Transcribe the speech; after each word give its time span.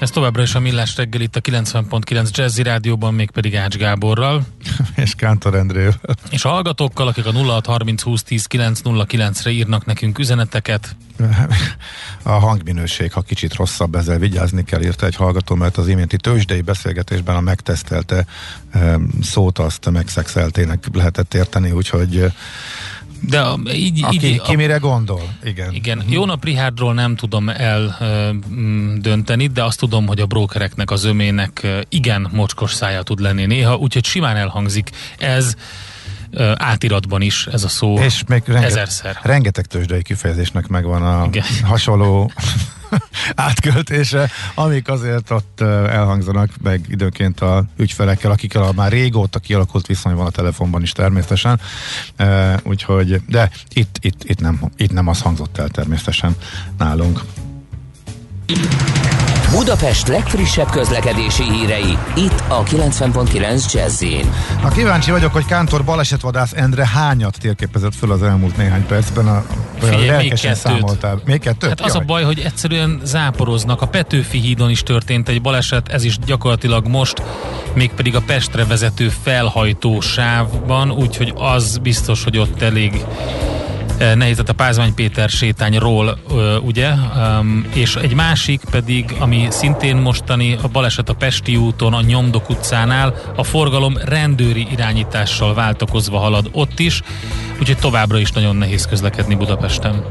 Ez 0.00 0.10
továbbra 0.10 0.42
is 0.42 0.54
a 0.54 0.60
Millás 0.60 0.96
reggel 0.96 1.20
itt 1.20 1.36
a 1.36 1.40
90.9 1.40 2.30
Jazzy 2.30 2.62
Rádióban, 2.62 3.14
mégpedig 3.14 3.56
Ács 3.56 3.76
Gáborral. 3.76 4.46
és 4.96 5.14
Kántor 5.14 5.54
Endrével. 5.54 6.16
És 6.30 6.44
a 6.44 6.48
hallgatókkal, 6.48 7.06
akik 7.06 7.26
a 7.26 7.32
0630 7.32 8.02
20 8.02 8.22
10 8.22 8.46
909-re 8.50 9.50
írnak 9.50 9.84
nekünk 9.84 10.18
üzeneteket. 10.18 10.96
A 12.22 12.30
hangminőség, 12.30 13.12
ha 13.12 13.20
kicsit 13.20 13.54
rosszabb, 13.54 13.94
ezzel 13.94 14.18
vigyázni 14.18 14.64
kell, 14.64 14.82
írta 14.82 15.06
egy 15.06 15.16
hallgató, 15.16 15.54
mert 15.54 15.76
az 15.76 15.88
iménti 15.88 16.16
tőzsdei 16.16 16.60
beszélgetésben 16.60 17.36
a 17.36 17.40
megtesztelte 17.40 18.26
szót 19.22 19.58
azt 19.58 19.90
megszexeltének 19.90 20.84
lehetett 20.92 21.34
érteni, 21.34 21.70
úgyhogy 21.70 22.32
de 23.20 23.52
így, 23.74 24.04
Aki, 24.04 24.26
így, 24.26 24.40
ki 24.40 24.56
mire 24.56 24.76
gondol? 24.76 25.22
Igen. 25.44 25.74
Igen. 25.74 25.98
Uh-huh. 25.98 26.12
Jónap 26.12 26.44
Richardról 26.44 26.94
nem 26.94 27.16
tudom 27.16 27.48
eldönteni, 27.48 29.46
de 29.46 29.64
azt 29.64 29.78
tudom, 29.78 30.06
hogy 30.06 30.20
a 30.20 30.26
brókereknek, 30.26 30.90
az 30.90 31.04
ömének 31.04 31.66
igen 31.88 32.28
mocskos 32.32 32.72
szája 32.72 33.02
tud 33.02 33.20
lenni 33.20 33.46
néha, 33.46 33.76
úgyhogy 33.76 34.04
simán 34.04 34.36
elhangzik 34.36 34.90
ez 35.18 35.54
átiratban 36.54 37.20
is 37.20 37.46
ez 37.46 37.64
a 37.64 37.68
szó 37.68 37.98
És 37.98 38.22
még 38.28 38.42
renge, 38.46 38.66
ezerszer. 38.66 39.18
rengeteg 39.22 39.66
tőzsdei 39.66 40.02
kifejezésnek 40.02 40.66
megvan 40.68 41.02
a 41.02 41.24
Igen. 41.26 41.44
hasonló 41.62 42.30
átköltése, 43.34 44.30
amik 44.54 44.88
azért 44.88 45.30
ott 45.30 45.60
elhangzanak 45.60 46.50
meg 46.62 46.86
időnként 46.88 47.40
a 47.40 47.64
ügyfelekkel, 47.76 48.30
akikkel 48.30 48.62
a 48.62 48.72
már 48.72 48.90
régóta 48.92 49.38
kialakult 49.38 49.86
viszony 49.86 50.14
van 50.14 50.26
a 50.26 50.30
telefonban 50.30 50.82
is 50.82 50.92
természetesen. 50.92 51.60
Úgyhogy, 52.62 53.20
de 53.26 53.50
itt, 53.72 53.96
itt, 54.00 54.24
itt, 54.24 54.40
nem, 54.40 54.60
itt 54.76 54.92
nem 54.92 55.08
az 55.08 55.20
hangzott 55.20 55.58
el 55.58 55.68
természetesen 55.68 56.36
nálunk. 56.78 57.20
Budapest 59.50 60.08
legfrissebb 60.08 60.70
közlekedési 60.70 61.42
hírei, 61.42 61.98
itt 62.16 62.42
a 62.48 62.62
90.9 62.62 63.72
jazz 63.72 64.04
Na 64.62 64.68
kíváncsi 64.68 65.10
vagyok, 65.10 65.32
hogy 65.32 65.44
Kántor 65.44 65.84
balesetvadász 65.84 66.52
Endre 66.54 66.86
hányat 66.86 67.36
térképezett 67.40 67.94
föl 67.94 68.12
az 68.12 68.22
elmúlt 68.22 68.56
néhány 68.56 68.86
percben, 68.86 69.28
a, 69.28 69.44
Figyelj, 69.78 70.16
még 70.16 70.28
kettőt. 70.28 70.54
számoltál. 70.54 71.20
Még 71.24 71.40
kettőt? 71.40 71.68
Hát 71.68 71.80
az 71.80 71.94
a 71.94 72.00
baj, 72.00 72.22
hogy 72.22 72.38
egyszerűen 72.38 73.00
záporoznak. 73.04 73.82
A 73.82 73.86
Petőfi 73.86 74.38
hídon 74.38 74.70
is 74.70 74.82
történt 74.82 75.28
egy 75.28 75.42
baleset, 75.42 75.88
ez 75.88 76.04
is 76.04 76.18
gyakorlatilag 76.18 76.86
most, 76.86 77.22
mégpedig 77.74 78.16
a 78.16 78.20
Pestre 78.20 78.64
vezető 78.64 79.08
felhajtó 79.22 80.00
sávban, 80.00 80.90
úgyhogy 80.90 81.32
az 81.36 81.78
biztos, 81.82 82.24
hogy 82.24 82.38
ott 82.38 82.62
elég 82.62 83.04
nehéz, 84.14 84.38
a 84.38 84.52
Pázmány 84.52 84.94
Péter 84.94 85.28
sétányról, 85.28 86.18
ugye, 86.62 86.90
és 87.74 87.96
egy 87.96 88.14
másik 88.14 88.60
pedig, 88.70 89.16
ami 89.18 89.46
szintén 89.50 89.96
mostani, 89.96 90.58
a 90.62 90.68
baleset 90.68 91.08
a 91.08 91.14
Pesti 91.14 91.56
úton, 91.56 91.92
a 91.92 92.00
Nyomdok 92.00 92.50
utcánál, 92.50 93.14
a 93.36 93.44
forgalom 93.44 93.96
rendőri 94.04 94.66
irányítással 94.70 95.54
váltakozva 95.54 96.18
halad 96.18 96.48
ott 96.52 96.78
is, 96.78 97.02
úgyhogy 97.60 97.78
továbbra 97.78 98.18
is 98.18 98.30
nagyon 98.30 98.56
nehéz 98.56 98.86
közlekedni 98.86 99.34
Budapesten. 99.34 100.04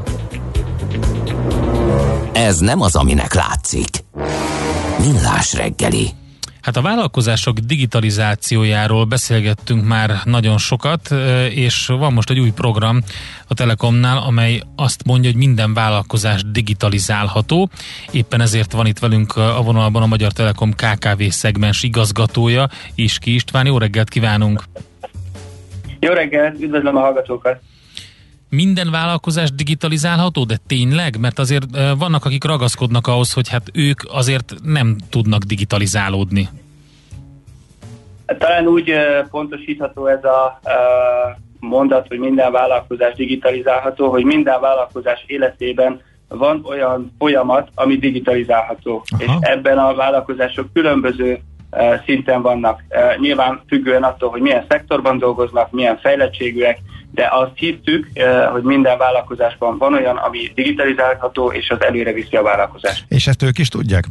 Ez 2.32 2.58
nem 2.58 2.80
az, 2.80 2.96
aminek 2.96 3.34
látszik. 3.34 4.04
Millás 4.98 5.54
reggeli. 5.54 6.19
Hát 6.62 6.76
a 6.76 6.82
vállalkozások 6.82 7.58
digitalizációjáról 7.58 9.04
beszélgettünk 9.04 9.86
már 9.86 10.10
nagyon 10.24 10.58
sokat, 10.58 11.10
és 11.50 11.86
van 11.86 12.12
most 12.12 12.30
egy 12.30 12.38
új 12.38 12.50
program 12.50 13.02
a 13.48 13.54
Telekomnál, 13.54 14.18
amely 14.18 14.62
azt 14.76 15.04
mondja, 15.04 15.30
hogy 15.30 15.38
minden 15.38 15.74
vállalkozás 15.74 16.42
digitalizálható. 16.52 17.70
Éppen 18.12 18.40
ezért 18.40 18.72
van 18.72 18.86
itt 18.86 18.98
velünk 18.98 19.36
a 19.36 19.62
vonalban 19.64 20.02
a 20.02 20.06
Magyar 20.06 20.32
Telekom 20.32 20.72
KKV 20.72 21.22
szegmens 21.28 21.82
igazgatója, 21.82 22.68
Iski 22.94 23.34
István. 23.34 23.66
Jó 23.66 23.78
reggelt 23.78 24.08
kívánunk! 24.08 24.62
Jó 26.00 26.12
reggelt, 26.12 26.60
üdvözlöm 26.60 26.96
a 26.96 27.00
hallgatókat! 27.00 27.60
Minden 28.50 28.90
vállalkozás 28.90 29.52
digitalizálható, 29.52 30.44
de 30.44 30.58
tényleg? 30.66 31.18
Mert 31.20 31.38
azért 31.38 31.64
vannak, 31.98 32.24
akik 32.24 32.44
ragaszkodnak 32.44 33.06
ahhoz, 33.06 33.32
hogy 33.32 33.48
hát 33.48 33.70
ők 33.72 34.00
azért 34.08 34.54
nem 34.62 34.96
tudnak 35.10 35.42
digitalizálódni. 35.42 36.48
Talán 38.38 38.66
úgy 38.66 38.92
pontosítható 39.30 40.06
ez 40.06 40.24
a 40.24 40.60
mondat, 41.58 42.06
hogy 42.08 42.18
minden 42.18 42.52
vállalkozás 42.52 43.14
digitalizálható, 43.14 44.10
hogy 44.10 44.24
minden 44.24 44.60
vállalkozás 44.60 45.24
életében 45.26 46.00
van 46.28 46.60
olyan 46.64 47.14
folyamat, 47.18 47.68
ami 47.74 47.96
digitalizálható. 47.96 49.04
Aha. 49.18 49.22
És 49.22 49.30
ebben 49.40 49.78
a 49.78 49.94
vállalkozások 49.94 50.72
különböző 50.72 51.40
szinten 52.04 52.42
vannak. 52.42 52.82
Nyilván 53.20 53.62
függően 53.68 54.02
attól, 54.02 54.30
hogy 54.30 54.40
milyen 54.40 54.64
szektorban 54.68 55.18
dolgoznak, 55.18 55.70
milyen 55.70 55.98
fejlettségűek, 55.98 56.78
de 57.12 57.28
azt 57.30 57.52
hittük, 57.54 58.08
hogy 58.52 58.62
minden 58.62 58.98
vállalkozásban 58.98 59.78
van 59.78 59.94
olyan, 59.94 60.16
ami 60.16 60.52
digitalizálható, 60.54 61.52
és 61.52 61.70
az 61.70 61.82
előre 61.82 62.12
viszi 62.12 62.36
a 62.36 62.42
vállalkozást. 62.42 63.04
És 63.08 63.26
ezt 63.26 63.42
ők 63.42 63.58
is 63.58 63.68
tudják? 63.68 64.04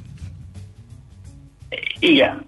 Igen. 2.00 2.46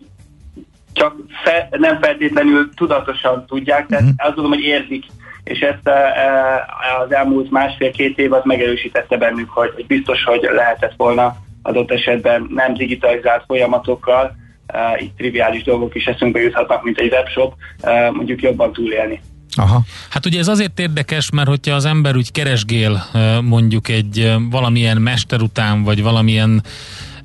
Csak 0.93 1.15
fe, 1.43 1.67
nem 1.71 2.01
feltétlenül 2.01 2.69
tudatosan 2.75 3.45
tudják, 3.45 3.87
tehát 3.87 4.03
uh-huh. 4.03 4.25
azt 4.25 4.35
tudom, 4.35 4.49
hogy 4.49 4.63
érzik, 4.63 5.05
és 5.43 5.59
ezt 5.59 5.89
az 7.03 7.13
elmúlt 7.13 7.51
másfél-két 7.51 8.17
év 8.17 8.33
az 8.33 8.41
megerősítette 8.43 9.17
bennük, 9.17 9.49
hogy, 9.49 9.71
hogy 9.75 9.85
biztos, 9.87 10.23
hogy 10.23 10.49
lehetett 10.51 10.93
volna 10.97 11.35
adott 11.61 11.91
esetben 11.91 12.47
nem 12.49 12.73
digitalizált 12.73 13.43
folyamatokkal, 13.47 14.35
itt 14.99 15.17
triviális 15.17 15.63
dolgok 15.63 15.95
is 15.95 16.05
eszünkbe 16.05 16.39
juthatnak, 16.41 16.83
mint 16.83 16.97
egy 16.97 17.11
webshop, 17.11 17.53
mondjuk 18.11 18.41
jobban 18.41 18.73
túlélni. 18.73 19.21
Aha. 19.55 19.81
Hát 20.09 20.25
ugye 20.25 20.39
ez 20.39 20.47
azért 20.47 20.79
érdekes, 20.79 21.29
mert 21.29 21.47
hogyha 21.47 21.75
az 21.75 21.85
ember 21.85 22.15
úgy 22.15 22.31
keresgél 22.31 23.03
mondjuk 23.41 23.87
egy 23.89 24.33
valamilyen 24.49 24.97
mester 24.97 25.41
után, 25.41 25.83
vagy 25.83 26.01
valamilyen 26.01 26.63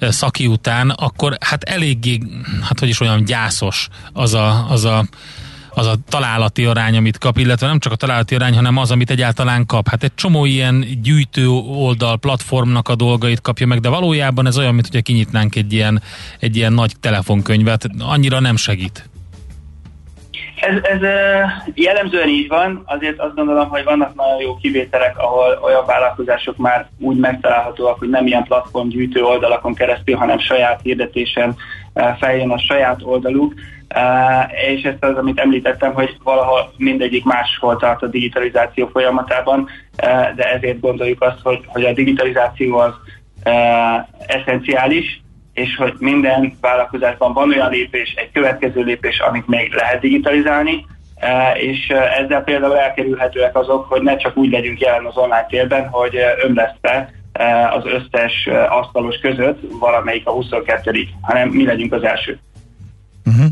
szaki 0.00 0.46
után, 0.46 0.90
akkor 0.90 1.36
hát 1.40 1.62
eléggé, 1.62 2.20
hát 2.62 2.80
hogy 2.80 2.88
is 2.88 3.00
olyan 3.00 3.24
gyászos 3.24 3.88
az 4.12 4.34
a, 4.34 4.66
az 4.70 4.84
a 4.84 5.04
az 5.76 5.86
a 5.86 5.94
találati 6.08 6.64
arány, 6.64 6.96
amit 6.96 7.18
kap, 7.18 7.38
illetve 7.38 7.66
nem 7.66 7.78
csak 7.78 7.92
a 7.92 7.96
találati 7.96 8.34
arány, 8.34 8.54
hanem 8.54 8.76
az, 8.76 8.90
amit 8.90 9.10
egyáltalán 9.10 9.66
kap. 9.66 9.88
Hát 9.88 10.02
egy 10.02 10.14
csomó 10.14 10.44
ilyen 10.44 10.84
gyűjtő 11.02 11.48
oldal, 11.48 12.18
platformnak 12.18 12.88
a 12.88 12.94
dolgait 12.94 13.40
kapja 13.40 13.66
meg, 13.66 13.80
de 13.80 13.88
valójában 13.88 14.46
ez 14.46 14.58
olyan, 14.58 14.74
mint 14.74 14.86
hogyha 14.86 15.02
kinyitnánk 15.02 15.56
egy 15.56 15.72
ilyen, 15.72 16.02
egy 16.40 16.56
ilyen 16.56 16.72
nagy 16.72 16.92
telefonkönyvet, 17.00 17.86
annyira 17.98 18.40
nem 18.40 18.56
segít. 18.56 19.08
Ez, 20.56 20.76
ez 20.82 21.00
jellemzően 21.74 22.28
így 22.28 22.48
van, 22.48 22.82
azért 22.86 23.18
azt 23.18 23.34
gondolom, 23.34 23.68
hogy 23.68 23.84
vannak 23.84 24.14
nagyon 24.14 24.40
jó 24.40 24.56
kivételek, 24.56 25.18
ahol 25.18 25.58
olyan 25.62 25.86
vállalkozások 25.86 26.56
már 26.56 26.88
úgy 26.98 27.16
megtalálhatóak, 27.16 27.98
hogy 27.98 28.08
nem 28.08 28.26
ilyen 28.26 28.44
platformgyűjtő 28.44 29.22
oldalakon 29.22 29.74
keresztül, 29.74 30.16
hanem 30.16 30.38
saját 30.38 30.80
hirdetésen 30.82 31.56
feljön 32.18 32.50
a 32.50 32.58
saját 32.58 33.00
oldaluk, 33.02 33.54
és 34.68 34.82
ezt 34.82 35.04
az, 35.04 35.16
amit 35.16 35.40
említettem, 35.40 35.92
hogy 35.92 36.16
valahol 36.22 36.72
mindegyik 36.76 37.24
máshol 37.24 37.76
tart 37.76 38.02
a 38.02 38.06
digitalizáció 38.06 38.86
folyamatában, 38.86 39.68
de 40.36 40.52
ezért 40.54 40.80
gondoljuk 40.80 41.22
azt, 41.22 41.40
hogy, 41.42 41.60
hogy 41.66 41.84
a 41.84 41.92
digitalizáció 41.92 42.76
az 42.78 42.92
eszenciális, 44.26 45.20
és 45.52 45.76
hogy 45.76 45.94
minden 45.98 46.56
vállalkozásban 46.60 47.32
van 47.32 47.48
olyan 47.48 47.70
lépés, 47.70 48.14
egy 48.16 48.30
következő 48.32 48.82
lépés, 48.82 49.20
amit 49.20 49.46
még 49.46 49.72
lehet 49.72 50.00
digitalizálni, 50.00 50.86
és 51.54 51.88
ezzel 52.18 52.42
például 52.42 52.78
elkerülhetőek 52.78 53.56
azok, 53.56 53.88
hogy 53.88 54.02
ne 54.02 54.16
csak 54.16 54.36
úgy 54.36 54.50
legyünk 54.50 54.80
jelen 54.80 55.04
az 55.04 55.16
online 55.16 55.46
térben, 55.48 55.88
hogy 55.88 56.16
ömleszte 56.42 57.14
az 57.70 57.84
összes 57.84 58.48
asztalos 58.68 59.18
között 59.18 59.60
valamelyik 59.80 60.26
a 60.26 60.30
22 60.30 61.08
hanem 61.20 61.48
mi 61.48 61.64
legyünk 61.64 61.92
az 61.92 62.02
első. 62.02 62.38
Uh-huh. 63.26 63.46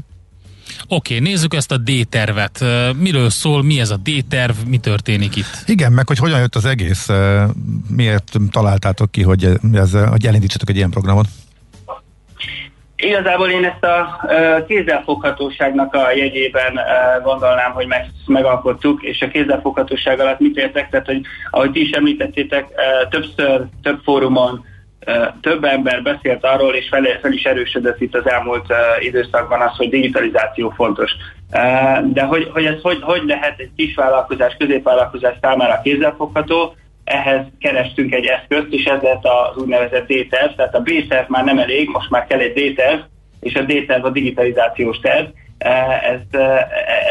Oké, 0.88 1.16
okay, 1.16 1.28
nézzük 1.28 1.54
ezt 1.54 1.72
a 1.72 1.76
D-tervet. 1.76 2.64
Miről 2.98 3.30
szól, 3.30 3.62
mi 3.62 3.80
ez 3.80 3.90
a 3.90 3.96
D-terv, 3.96 4.54
mi 4.68 4.78
történik 4.78 5.36
itt? 5.36 5.62
Igen, 5.66 5.92
meg 5.92 6.06
hogy 6.06 6.18
hogyan 6.18 6.38
jött 6.38 6.54
az 6.54 6.64
egész, 6.64 7.08
miért 7.96 8.32
találtátok 8.50 9.10
ki, 9.10 9.22
hogy, 9.22 9.48
ez, 9.72 9.92
hogy 10.10 10.26
elindítsatok 10.26 10.68
egy 10.68 10.76
ilyen 10.76 10.90
programot? 10.90 11.26
Igazából 12.96 13.48
én 13.48 13.64
ezt 13.64 13.84
a 13.84 14.26
kézzelfoghatóságnak 14.66 15.94
a 15.94 16.12
jegyében 16.16 16.78
gondolnám, 17.22 17.72
hogy 17.72 17.86
meg, 17.86 18.10
megalkottuk, 18.26 19.02
és 19.02 19.20
a 19.20 19.28
kézzelfoghatóság 19.28 20.20
alatt 20.20 20.40
mit 20.40 20.56
értek, 20.56 20.90
tehát 20.90 21.06
hogy 21.06 21.20
ahogy 21.50 21.70
ti 21.70 21.80
is 21.80 21.90
említettétek, 21.90 22.66
többször, 23.10 23.64
több 23.82 24.00
fórumon 24.04 24.64
több 25.40 25.64
ember 25.64 26.02
beszélt 26.02 26.44
arról, 26.44 26.74
és 26.74 26.88
fel, 26.88 27.04
fel 27.22 27.32
is 27.32 27.44
erősödött 27.44 28.00
itt 28.00 28.14
az 28.14 28.30
elmúlt 28.30 28.72
időszakban 29.00 29.60
az, 29.60 29.76
hogy 29.76 29.88
digitalizáció 29.88 30.70
fontos. 30.76 31.10
De 32.12 32.22
hogy, 32.22 32.48
hogy 32.52 32.64
ez 32.64 32.80
hogy, 32.82 32.98
hogy 33.02 33.22
lehet 33.26 33.58
egy 33.58 33.70
kisvállalkozás, 33.76 34.56
középvállalkozás 34.58 35.34
számára 35.40 35.80
kézzelfogható, 35.82 36.74
ehhez 37.04 37.46
kerestünk 37.60 38.14
egy 38.14 38.26
eszközt, 38.26 38.72
és 38.72 38.84
ez 38.84 39.02
lett 39.02 39.24
az 39.24 39.56
úgynevezett 39.56 40.06
D-terv, 40.06 40.52
tehát 40.56 40.74
a 40.74 40.80
B-terv 40.80 41.28
már 41.28 41.44
nem 41.44 41.58
elég, 41.58 41.88
most 41.88 42.10
már 42.10 42.26
kell 42.26 42.38
egy 42.38 42.52
D-terv, 42.52 43.00
és 43.40 43.54
a 43.54 43.62
D-terv 43.62 44.04
a 44.04 44.10
digitalizációs 44.10 44.98
terv. 44.98 45.26
Ez, 45.58 46.40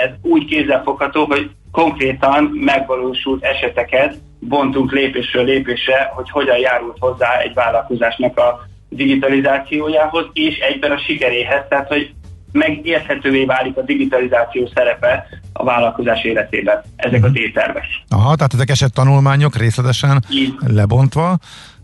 ez 0.03 0.09
úgy 0.21 0.45
kézzelfogható, 0.45 1.25
hogy 1.25 1.49
konkrétan 1.71 2.43
megvalósult 2.43 3.43
eseteket 3.43 4.15
bontunk 4.47 4.91
lépésről 4.91 5.43
lépésre, 5.43 6.11
hogy 6.13 6.29
hogyan 6.29 6.57
járult 6.57 6.97
hozzá 6.99 7.37
egy 7.37 7.53
vállalkozásnak 7.53 8.37
a 8.37 8.67
digitalizációjához, 8.89 10.25
és 10.33 10.57
egyben 10.57 10.91
a 10.91 10.97
sikeréhez, 10.97 11.63
tehát 11.69 11.87
hogy 11.87 12.13
megérthetővé 12.51 13.45
válik 13.45 13.77
a 13.77 13.81
digitalizáció 13.81 14.69
szerepe 14.73 15.27
a 15.53 15.63
vállalkozás 15.63 16.23
életében. 16.23 16.81
Ezek 16.95 17.23
a 17.23 17.29
D-tervek. 17.29 17.85
Aha, 18.09 18.35
tehát 18.35 18.53
ezek 18.53 18.69
eset 18.69 18.93
tanulmányok 18.93 19.55
részletesen 19.55 20.23
Így. 20.29 20.53
lebontva, 20.67 21.37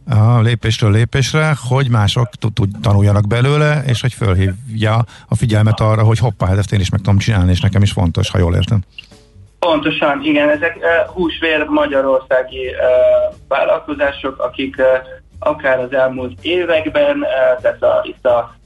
a 0.09 0.39
lépésről 0.39 0.91
lépésre, 0.91 1.56
hogy 1.67 1.89
mások 1.89 2.29
tanuljanak 2.81 3.27
belőle, 3.27 3.83
és 3.85 4.01
hogy 4.01 4.13
fölhívja 4.13 5.06
a 5.27 5.35
figyelmet 5.35 5.79
arra, 5.79 6.03
hogy 6.03 6.19
hoppá, 6.19 6.47
hát 6.47 6.57
ezt 6.57 6.73
én 6.73 6.79
is 6.79 6.89
meg 6.89 7.00
tudom 7.00 7.19
csinálni, 7.19 7.51
és 7.51 7.59
nekem 7.59 7.81
is 7.81 7.91
fontos, 7.91 8.29
ha 8.29 8.38
jól 8.38 8.56
értem. 8.56 8.83
Pontosan, 9.59 10.23
igen, 10.23 10.50
ezek 10.50 10.77
uh, 10.77 11.13
húsvér 11.13 11.65
magyarországi 11.65 12.71
vállalkozások, 13.47 14.39
akik 14.39 14.81
akár 15.39 15.79
az 15.79 15.94
elmúlt 15.94 16.39
években, 16.41 17.25
tehát 17.61 17.83
a, 17.83 18.01
itt 18.03 18.25
a 18.25 18.57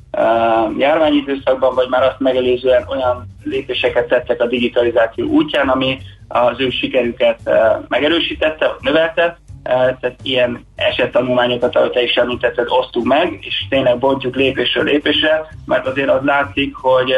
járványidőszakban, 0.78 1.76
vagy 1.76 1.90
már 1.90 2.04
azt 2.04 2.20
megelőzően 2.20 2.86
olyan 2.88 3.28
lépéseket 3.44 4.08
tettek 4.08 4.42
a 4.42 4.48
digitalizáció 4.48 5.26
útján, 5.26 5.70
ami 5.70 6.00
az 6.28 6.60
ő 6.60 6.70
sikerüket 6.70 7.40
megerősítette, 7.88 8.76
növelte, 8.80 9.38
tehát 9.64 10.16
ilyen 10.24 10.66
esettanulmányokat, 10.76 11.76
ahogy 11.76 11.92
te 11.92 12.04
is 12.04 12.16
említetted, 12.16 12.66
osztunk 12.70 13.06
meg, 13.06 13.38
és 13.42 13.66
tényleg 13.70 13.98
bontjuk 13.98 14.36
lépésről 14.36 14.84
lépésre, 14.84 15.48
mert 15.66 15.88
azért 15.88 16.10
az 16.10 16.24
látszik, 16.24 16.76
hogy 16.76 17.14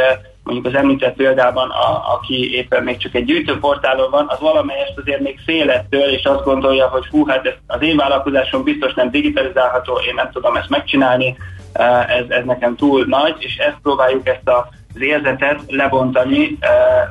mondjuk 0.45 0.65
az 0.65 0.75
említett 0.75 1.15
példában, 1.15 1.69
a, 1.69 2.13
aki 2.13 2.55
éppen 2.55 2.83
még 2.83 2.97
csak 2.97 3.15
egy 3.15 3.25
gyűjtőportálon 3.25 4.09
van, 4.09 4.25
az 4.29 4.39
valamelyest 4.39 4.97
azért 4.97 5.19
még 5.19 5.39
fél 5.45 5.69
ettől, 5.69 6.09
és 6.09 6.23
azt 6.23 6.43
gondolja, 6.43 6.87
hogy 6.87 7.07
hú, 7.07 7.25
hát 7.25 7.45
ez, 7.45 7.53
az 7.67 7.81
én 7.81 7.95
vállalkozásom 7.95 8.63
biztos 8.63 8.93
nem 8.93 9.09
digitalizálható, 9.11 9.99
én 10.07 10.13
nem 10.13 10.29
tudom 10.31 10.55
ezt 10.55 10.69
megcsinálni, 10.69 11.35
ez, 12.07 12.25
ez 12.29 12.45
nekem 12.45 12.75
túl 12.75 13.05
nagy, 13.07 13.35
és 13.39 13.55
ezt 13.57 13.77
próbáljuk 13.81 14.27
ezt 14.27 14.47
a 14.47 14.69
az 14.95 15.01
érzetet 15.01 15.61
lebontani, 15.67 16.57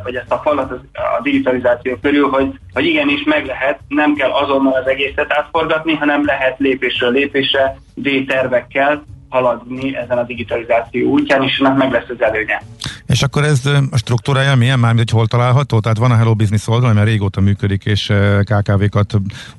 vagy 0.02 0.14
ezt 0.14 0.32
a 0.32 0.38
falat 0.38 0.72
a 0.92 1.22
digitalizáció 1.22 1.96
körül, 2.02 2.28
hogy, 2.28 2.52
hogy 2.72 2.84
igenis 2.84 3.22
meg 3.22 3.46
lehet, 3.46 3.78
nem 3.88 4.14
kell 4.14 4.30
azonnal 4.30 4.72
az 4.72 4.86
egészet 4.86 5.32
átforgatni, 5.32 5.94
hanem 5.94 6.24
lehet 6.24 6.58
lépésről 6.58 7.10
lépésre 7.10 7.76
D-tervekkel 7.94 9.04
haladni 9.28 9.96
ezen 9.96 10.18
a 10.18 10.22
digitalizáció 10.22 11.10
útján, 11.10 11.42
és 11.42 11.58
annak 11.58 11.76
meg 11.76 11.92
lesz 11.92 12.08
az 12.08 12.22
előnye. 12.22 12.62
És 13.06 13.22
akkor 13.22 13.44
ez 13.44 13.66
a 13.90 13.96
struktúrája 13.96 14.54
milyen 14.54 14.78
már, 14.78 14.94
hogy 14.94 15.10
hol 15.10 15.26
található? 15.26 15.80
Tehát 15.80 15.98
van 15.98 16.10
a 16.10 16.16
Hello 16.16 16.34
Business 16.34 16.68
oldal, 16.68 16.92
mert 16.92 17.06
régóta 17.06 17.40
működik, 17.40 17.84
és 17.84 18.12
KKV-kat 18.40 19.14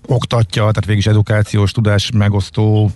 oktatja, 0.07 0.59
tehát 0.59 0.85
végig 0.85 1.01
is 1.01 1.07
edukációs, 1.07 1.71
tudás 1.71 2.11
megosztó 2.17 2.89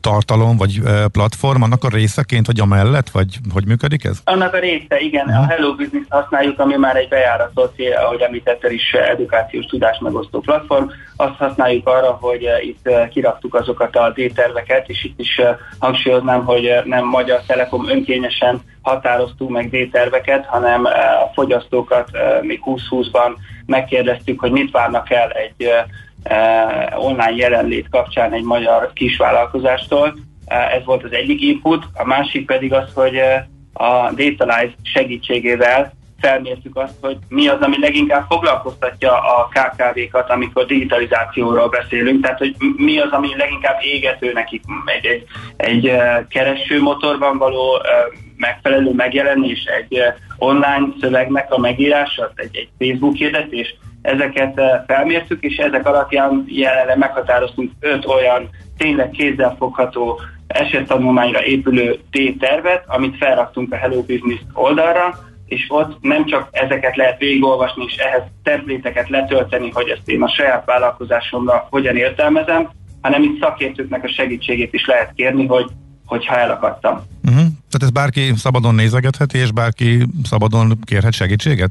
tartalom, 0.00 0.56
vagy 0.56 0.82
platform, 1.12 1.62
annak 1.62 1.84
a 1.84 1.88
részeként, 1.88 2.46
vagy 2.46 2.60
amellett, 2.60 3.10
vagy 3.10 3.38
hogy 3.52 3.66
működik 3.66 4.04
ez? 4.04 4.20
Annak 4.24 4.54
a 4.54 4.58
része, 4.58 4.98
igen. 4.98 5.26
Uh-huh. 5.26 5.42
A 5.42 5.46
Hello 5.46 5.74
Business 5.74 6.06
használjuk, 6.08 6.58
ami 6.58 6.76
már 6.76 6.96
egy 6.96 7.08
bejáratott, 7.08 7.76
ahogy 8.04 8.20
említettel 8.20 8.70
is, 8.70 8.92
edukációs 8.92 9.64
tudás 9.64 9.98
megosztó 10.00 10.40
platform. 10.40 10.86
Azt 11.16 11.36
használjuk 11.38 11.88
arra, 11.88 12.18
hogy 12.20 12.46
itt 12.62 12.88
kiraktuk 13.10 13.54
azokat 13.54 13.96
a 13.96 14.12
D-terveket, 14.16 14.88
és 14.88 15.04
itt 15.04 15.20
is 15.20 15.40
hangsúlyoznám, 15.78 16.44
hogy 16.44 16.68
nem 16.84 17.04
Magyar 17.04 17.40
Telekom 17.46 17.88
önkényesen 17.88 18.62
határoztunk 18.84 19.50
meg 19.50 19.70
D-terveket, 19.70 20.46
hanem 20.46 20.84
a 20.84 21.30
fogyasztókat 21.34 22.10
még 22.42 22.60
2020-ban 22.64 23.32
megkérdeztük, 23.66 24.40
hogy 24.40 24.50
mit 24.50 24.70
várnak 24.70 25.10
el 25.10 25.30
egy 25.30 25.70
online 26.96 27.34
jelenlét 27.36 27.88
kapcsán 27.90 28.32
egy 28.32 28.42
magyar 28.42 28.90
kisvállalkozástól. 28.92 30.14
Ez 30.46 30.84
volt 30.84 31.04
az 31.04 31.12
egyik 31.12 31.40
input, 31.40 31.84
a 31.94 32.04
másik 32.04 32.46
pedig 32.46 32.72
az, 32.72 32.92
hogy 32.94 33.18
a 33.72 34.10
Datalize 34.10 34.74
segítségével 34.82 35.92
felmértük 36.20 36.76
azt, 36.76 36.94
hogy 37.00 37.16
mi 37.28 37.48
az, 37.48 37.60
ami 37.60 37.78
leginkább 37.80 38.24
foglalkoztatja 38.28 39.12
a 39.12 39.48
KKV-kat, 39.48 40.30
amikor 40.30 40.66
digitalizációról 40.66 41.68
beszélünk, 41.68 42.22
tehát 42.22 42.38
hogy 42.38 42.56
mi 42.76 42.98
az, 42.98 43.10
ami 43.10 43.36
leginkább 43.36 43.78
égető 43.80 44.32
nekik 44.32 44.62
egy, 44.84 45.06
egy, 45.56 45.86
egy 45.86 45.98
keresőmotorban 46.28 47.38
való 47.38 47.82
megfelelő 48.36 48.92
megjelenés, 48.92 49.64
egy 49.64 49.98
online 50.38 50.86
szövegnek 51.00 51.52
a 51.52 51.58
megírása, 51.58 52.32
egy, 52.34 52.56
egy 52.56 52.68
Facebook 52.78 53.14
hirdetés, 53.14 53.74
ezeket 54.02 54.60
felmértük, 54.86 55.42
és 55.42 55.56
ezek 55.56 55.86
alapján 55.86 56.44
jelenleg 56.48 56.98
meghatároztunk 56.98 57.70
öt 57.80 58.06
olyan 58.06 58.48
tényleg 58.76 59.10
kézzelfogható 59.10 60.20
esettanulmányra 60.46 61.44
épülő 61.44 61.98
T-tervet, 62.10 62.84
amit 62.86 63.16
felraktunk 63.16 63.72
a 63.72 63.76
Hello 63.76 64.02
Business 64.02 64.40
oldalra, 64.52 65.18
és 65.46 65.66
ott 65.68 65.96
nem 66.00 66.26
csak 66.26 66.48
ezeket 66.50 66.96
lehet 66.96 67.18
végigolvasni, 67.18 67.84
és 67.84 67.96
ehhez 67.96 68.22
templéteket 68.42 69.08
letölteni, 69.08 69.70
hogy 69.70 69.88
ezt 69.88 70.08
én 70.08 70.22
a 70.22 70.28
saját 70.28 70.64
vállalkozásomra 70.64 71.66
hogyan 71.70 71.96
értelmezem, 71.96 72.70
hanem 73.00 73.22
itt 73.22 73.40
szakértőknek 73.40 74.04
a 74.04 74.08
segítségét 74.08 74.72
is 74.72 74.86
lehet 74.86 75.12
kérni, 75.14 75.46
hogy 75.46 75.66
hogyha 76.06 76.36
elakadtam. 76.36 77.02
Uh-huh. 77.24 77.43
Tehát 77.74 77.94
ez 77.94 78.02
bárki 78.02 78.32
szabadon 78.36 78.74
nézegetheti, 78.74 79.38
és 79.38 79.52
bárki 79.52 80.06
szabadon 80.24 80.78
kérhet 80.84 81.12
segítséget? 81.12 81.70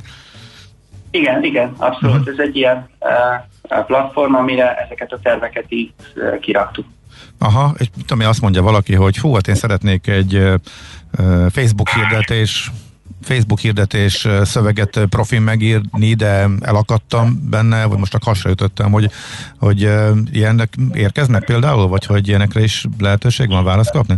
Igen, 1.11 1.43
igen, 1.43 1.73
abszolút. 1.77 2.15
Uh-huh. 2.15 2.33
Ez 2.33 2.45
egy 2.47 2.55
ilyen 2.55 2.89
uh, 2.99 3.85
platform, 3.85 4.35
amire 4.35 4.75
ezeket 4.75 5.11
a 5.11 5.19
terveket 5.23 5.65
így 5.67 5.93
uh, 6.15 6.39
kiraktuk. 6.39 6.85
Aha, 7.37 7.73
és 7.77 7.87
tudom, 8.05 8.27
azt 8.27 8.41
mondja 8.41 8.61
valaki, 8.61 8.93
hogy 8.93 9.17
hú, 9.17 9.33
hát 9.33 9.47
én 9.47 9.55
szeretnék 9.55 10.07
egy 10.07 10.35
uh, 10.35 10.53
Facebook 11.49 11.89
hirdetés 11.89 12.71
Facebook 13.21 13.59
hirdetés 13.59 14.27
szöveget 14.43 14.99
profin 15.09 15.41
megírni, 15.41 16.13
de 16.13 16.47
elakadtam 16.61 17.49
benne, 17.49 17.85
vagy 17.85 17.97
most 17.97 18.11
csak 18.11 18.23
hasra 18.23 18.49
ütöttem, 18.49 18.91
hogy, 18.91 19.09
hogy 19.59 19.89
ilyenek 20.31 20.73
érkeznek 20.93 21.45
például, 21.45 21.87
vagy 21.87 22.05
hogy 22.05 22.27
ilyenekre 22.27 22.63
is 22.63 22.85
lehetőség 22.99 23.47
van 23.47 23.63
választ 23.63 23.91
kapni? 23.91 24.15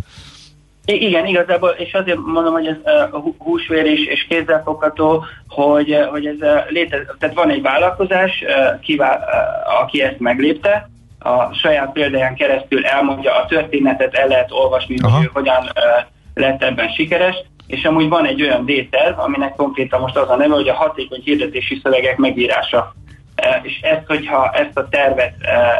Igen, 0.85 1.25
igazából, 1.25 1.69
és 1.69 1.93
azért 1.93 2.17
mondom, 2.25 2.53
hogy 2.53 2.67
ez 2.67 2.75
uh, 3.11 3.33
húsvér 3.37 3.85
is, 3.85 4.05
és 4.05 4.27
kézzelfogható, 4.27 5.25
hogy, 5.47 5.97
hogy 6.09 6.25
ez 6.25 6.35
uh, 6.39 6.69
létez, 6.69 7.01
tehát 7.19 7.35
van 7.35 7.49
egy 7.49 7.61
vállalkozás, 7.61 8.43
uh, 8.87 9.05
aki 9.81 10.01
ezt 10.01 10.19
meglépte, 10.19 10.89
a 11.25 11.53
saját 11.53 11.91
példáján 11.91 12.35
keresztül 12.35 12.85
elmondja 12.85 13.35
a 13.35 13.45
történetet, 13.45 14.13
el 14.13 14.27
lehet 14.27 14.51
olvasni, 14.51 14.95
Aha. 15.03 15.17
hogy 15.17 15.29
hogyan 15.33 15.71
lett 16.33 16.63
ebben 16.63 16.89
sikeres, 16.89 17.35
és 17.67 17.83
amúgy 17.85 18.09
van 18.09 18.25
egy 18.25 18.41
olyan 18.41 18.65
D-terv, 18.65 19.19
aminek 19.19 19.55
konkrétan 19.55 20.01
most 20.01 20.17
az 20.17 20.29
a 20.29 20.35
neve, 20.35 20.53
hogy 20.53 20.67
a 20.67 20.73
hatékony 20.73 21.21
hirdetési 21.23 21.79
szövegek 21.83 22.17
megírása. 22.17 22.95
És 23.61 23.79
ezt, 23.81 24.05
hogyha 24.07 24.51
ezt 24.51 24.77
a 24.77 24.87
tervet 24.89 25.35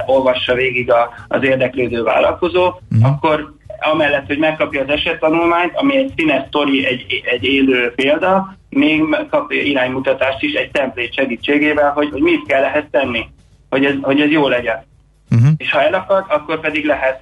olvassa 0.06 0.54
végig 0.54 0.92
a, 0.92 1.10
az 1.28 1.44
érdeklődő 1.44 2.04
vállalkozó, 2.04 2.66
uh-huh. 2.66 3.12
akkor 3.12 3.54
amellett, 3.80 4.28
hogy 4.28 4.38
megkapja 4.38 4.82
az 4.82 4.90
esettanulmányt, 4.90 5.72
ami 5.76 5.98
egy 5.98 6.14
színes 6.16 6.44
sztori, 6.48 6.86
egy, 6.86 7.22
egy 7.32 7.44
élő 7.44 7.94
példa, 7.96 8.56
még 8.70 9.04
kap 9.30 9.52
iránymutatást 9.52 10.42
is 10.42 10.54
egy 10.54 10.72
templét 10.72 11.14
segítségével, 11.14 11.92
hogy, 11.92 12.10
hogy 12.12 12.22
mit 12.22 12.46
kell 12.48 12.64
ehhez 12.64 12.84
tenni, 12.92 13.26
hogy 13.70 13.86
ez, 13.86 13.94
hogy 14.02 14.22
ez 14.22 14.30
jó 14.30 14.48
legyen. 14.48 14.84
Uh-huh. 15.32 15.50
És 15.58 15.72
ha 15.72 15.82
elakad, 15.82 16.26
akkor 16.28 16.60
pedig 16.60 16.86
lehet 16.86 17.20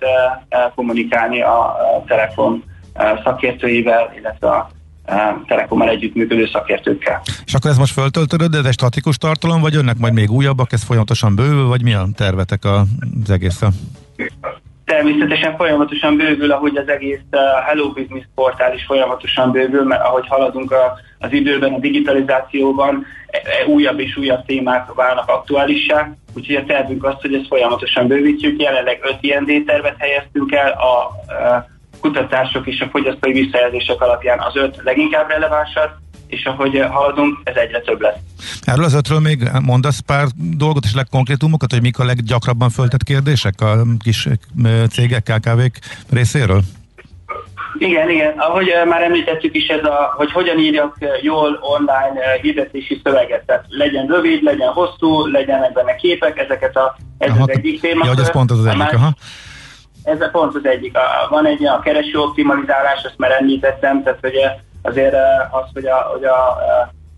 uh, 0.50 0.74
kommunikálni 0.76 1.42
a, 1.42 1.60
a 1.66 2.04
telefon 2.08 2.64
szakértőivel, 3.24 4.14
illetve 4.18 4.50
a 4.50 4.70
Telekommal 5.48 5.90
együttműködő 5.90 6.48
szakértőkkel. 6.48 7.22
És 7.46 7.54
akkor 7.54 7.72
ez 7.72 7.78
most 7.78 7.94
föltöltődött, 7.94 8.52
de 8.52 8.58
ez 8.58 8.66
egy 8.66 8.74
statikus 8.74 9.18
tartalom, 9.18 9.62
vagy 9.62 9.76
önnek 9.76 9.98
majd 9.98 10.14
még 10.14 10.32
újabbak, 10.32 10.72
ez 10.72 10.84
folyamatosan 10.84 11.36
bővül, 11.36 11.68
vagy 11.68 11.84
mi 11.84 11.94
a 11.94 12.08
tervetek 12.16 12.66
az 12.66 13.30
egészen? 13.30 13.74
Természetesen 15.04 15.56
folyamatosan 15.56 16.18
bővül, 16.18 16.52
ahogy 16.52 16.78
az 16.78 16.88
egész 16.88 17.20
uh, 17.32 17.40
Hello 17.66 17.92
Business 17.92 18.24
portál 18.36 18.74
is 18.74 18.84
folyamatosan 18.86 19.52
bővül, 19.52 19.84
mert 19.84 20.04
ahogy 20.04 20.28
haladunk 20.28 20.72
a, 20.72 20.94
az 21.20 21.32
időben, 21.32 21.74
a 21.74 21.80
digitalizációban, 21.80 23.06
e, 23.28 23.38
e, 23.38 23.68
újabb 23.68 24.00
és 24.00 24.18
újabb 24.18 24.46
témák 24.46 24.94
válnak 24.94 25.30
aktuálissá, 25.30 26.12
úgyhogy 26.36 26.56
a 26.56 26.66
tervünk 26.66 27.04
az, 27.04 27.16
hogy 27.22 27.34
ezt 27.34 27.48
folyamatosan 27.48 28.08
bővítjük. 28.08 28.62
Jelenleg 28.62 29.00
öt 29.02 29.18
ilyen 29.22 29.46
D-tervet 29.46 29.96
helyeztünk 29.98 30.52
el, 30.52 30.72
a, 30.72 30.98
a 30.98 31.14
uh, 31.28 31.64
kutatások 32.02 32.68
és 32.68 32.82
a 32.82 32.90
fogyasztói 32.92 33.32
visszajelzések 33.32 34.02
alapján 34.02 34.40
az 34.40 34.56
öt 34.56 34.82
leginkább 34.84 35.30
relevánsat, 35.30 35.92
és 36.34 36.46
ahogy 36.46 36.84
haladunk, 36.90 37.38
ez 37.44 37.56
egyre 37.56 37.80
több 37.80 38.02
lesz. 38.02 38.18
Erről 38.62 38.86
az 38.86 38.94
ötről 38.94 39.20
még 39.20 39.50
mondasz 39.62 40.00
pár 40.00 40.28
dolgot 40.36 40.86
és 40.86 40.94
legkonkrétumokat, 40.94 41.72
hogy 41.72 41.82
mik 41.82 42.00
a 42.00 42.06
leggyakrabban 42.06 42.70
föltett 42.70 43.04
kérdések 43.04 43.62
a 43.62 43.84
kis 44.04 44.28
cégek, 44.90 45.24
KKV-k 45.24 45.80
részéről? 46.12 46.62
Igen, 47.78 48.10
igen. 48.10 48.34
Ahogy 48.38 48.68
már 48.88 49.02
említettük 49.02 49.56
is, 49.56 49.68
ez 49.68 49.84
a, 49.84 50.14
hogy 50.16 50.32
hogyan 50.32 50.60
írjak 50.60 50.98
jól 51.22 51.60
online 51.62 52.40
hirdetési 52.42 53.02
szöveget. 53.04 53.46
Tehát 53.46 53.66
legyen 53.68 54.08
rövid, 54.08 54.44
legyen 54.44 54.70
hosszú, 54.70 55.26
legyenek 55.26 55.74
benne 55.74 55.96
képek, 55.96 56.38
ezeket 56.40 56.76
a, 56.76 56.96
ez 57.18 57.30
aha, 57.30 57.42
az 57.42 57.50
egyik 57.50 57.82
téma. 57.82 58.04
Ja, 58.06 58.10
hogy 58.10 58.20
ez 58.20 58.32
pont 58.32 58.52
az, 58.52 58.60
az 58.60 58.66
egyik, 58.66 58.94
aha. 58.94 59.14
Ez 60.04 60.32
pont 60.32 60.56
az 60.56 60.66
egyik. 60.66 60.98
Van 61.30 61.46
egy 61.46 61.66
a 61.66 61.80
kereső 61.80 62.20
optimalizálás, 62.20 63.04
ezt 63.04 63.18
már 63.18 63.32
említettem, 63.32 64.04
tehát 64.04 64.20
hogy 64.22 64.36
azért 64.84 65.16
az, 65.52 65.70
hogy 65.74 65.86
a, 65.86 65.96
hogy 65.96 66.24
a 66.24 66.60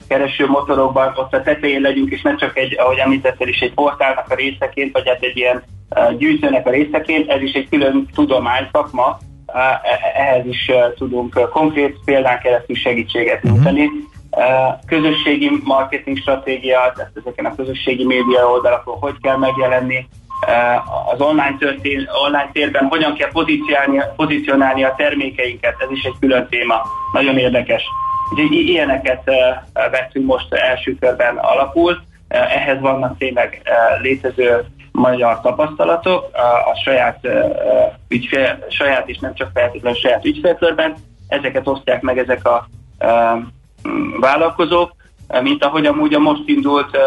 kereső 0.07 0.48
motorokban 0.48 1.13
ott 1.15 1.34
a 1.34 1.41
tetején 1.41 1.81
legyünk, 1.81 2.12
és 2.12 2.22
ne 2.22 2.36
csak 2.36 2.57
egy, 2.57 2.79
ahogy 2.79 2.98
említettél 2.98 3.48
is, 3.48 3.60
egy 3.60 3.74
portálnak 3.74 4.29
a 4.29 4.36
részeként, 4.36 4.93
vagy 4.93 5.07
hát 5.07 5.22
egy 5.22 5.38
ilyen 5.38 5.63
gyűjtőnek 6.17 6.67
a 6.67 6.69
részeként, 6.69 7.29
ez 7.29 7.41
is 7.41 7.53
egy 7.53 7.69
külön 7.69 8.07
tudomány, 8.13 8.69
szakma, 8.72 9.17
ehhez 10.15 10.45
is 10.45 10.72
tudunk 10.98 11.50
konkrét 11.50 11.98
példán 12.05 12.39
keresztül 12.39 12.75
segítséget 12.75 13.43
mhm. 13.43 13.53
nyújtani. 13.53 13.86
Uh-huh. 13.86 14.03
Közösségi 14.86 15.51
marketing 15.63 16.17
stratégia, 16.17 16.91
tehát 16.95 17.12
ezeken 17.15 17.45
a 17.45 17.55
közösségi 17.55 18.05
média 18.05 18.50
oldalakon 18.50 18.98
hogy 19.00 19.15
kell 19.22 19.38
megjelenni, 19.38 20.07
az 21.12 21.22
online, 21.22 21.56
történ, 21.60 22.10
online 22.25 22.50
térben 22.52 22.86
hogyan 22.86 23.14
kell 23.14 23.32
pozícionálni, 23.32 24.02
pozícionálni 24.16 24.84
a 24.84 24.94
termékeinket, 24.98 25.75
ez 25.80 25.92
is 25.92 26.04
egy 26.04 26.16
külön 26.20 26.48
téma, 26.50 26.82
nagyon 27.14 27.38
érdekes. 27.38 27.84
Úgyhogy 28.32 28.52
ilyeneket 28.52 29.24
vettünk 29.74 30.25
most 30.25 30.54
első 30.54 30.96
körben 31.00 31.38
alapul, 31.38 32.02
ehhez 32.28 32.80
vannak 32.80 33.18
tényleg 33.18 33.62
létező 34.02 34.66
magyar 34.92 35.42
tapasztalatok, 35.42 36.30
a 36.74 36.80
saját, 36.84 37.28
ügyfél, 38.08 38.66
saját 38.70 39.10
és 39.10 39.18
nem 39.18 39.34
csak 39.34 39.50
feltétlenül 39.54 40.00
saját 40.00 40.25
ügyfélkörben, 40.25 40.96
ezeket 41.28 41.68
osztják 41.68 42.02
meg 42.02 42.18
ezek 42.18 42.46
a 42.46 42.68
vállalkozók, 44.20 44.96
mint 45.42 45.64
ahogy 45.64 45.86
amúgy 45.86 46.14
a 46.14 46.20
most 46.20 46.44
indult 46.46 46.98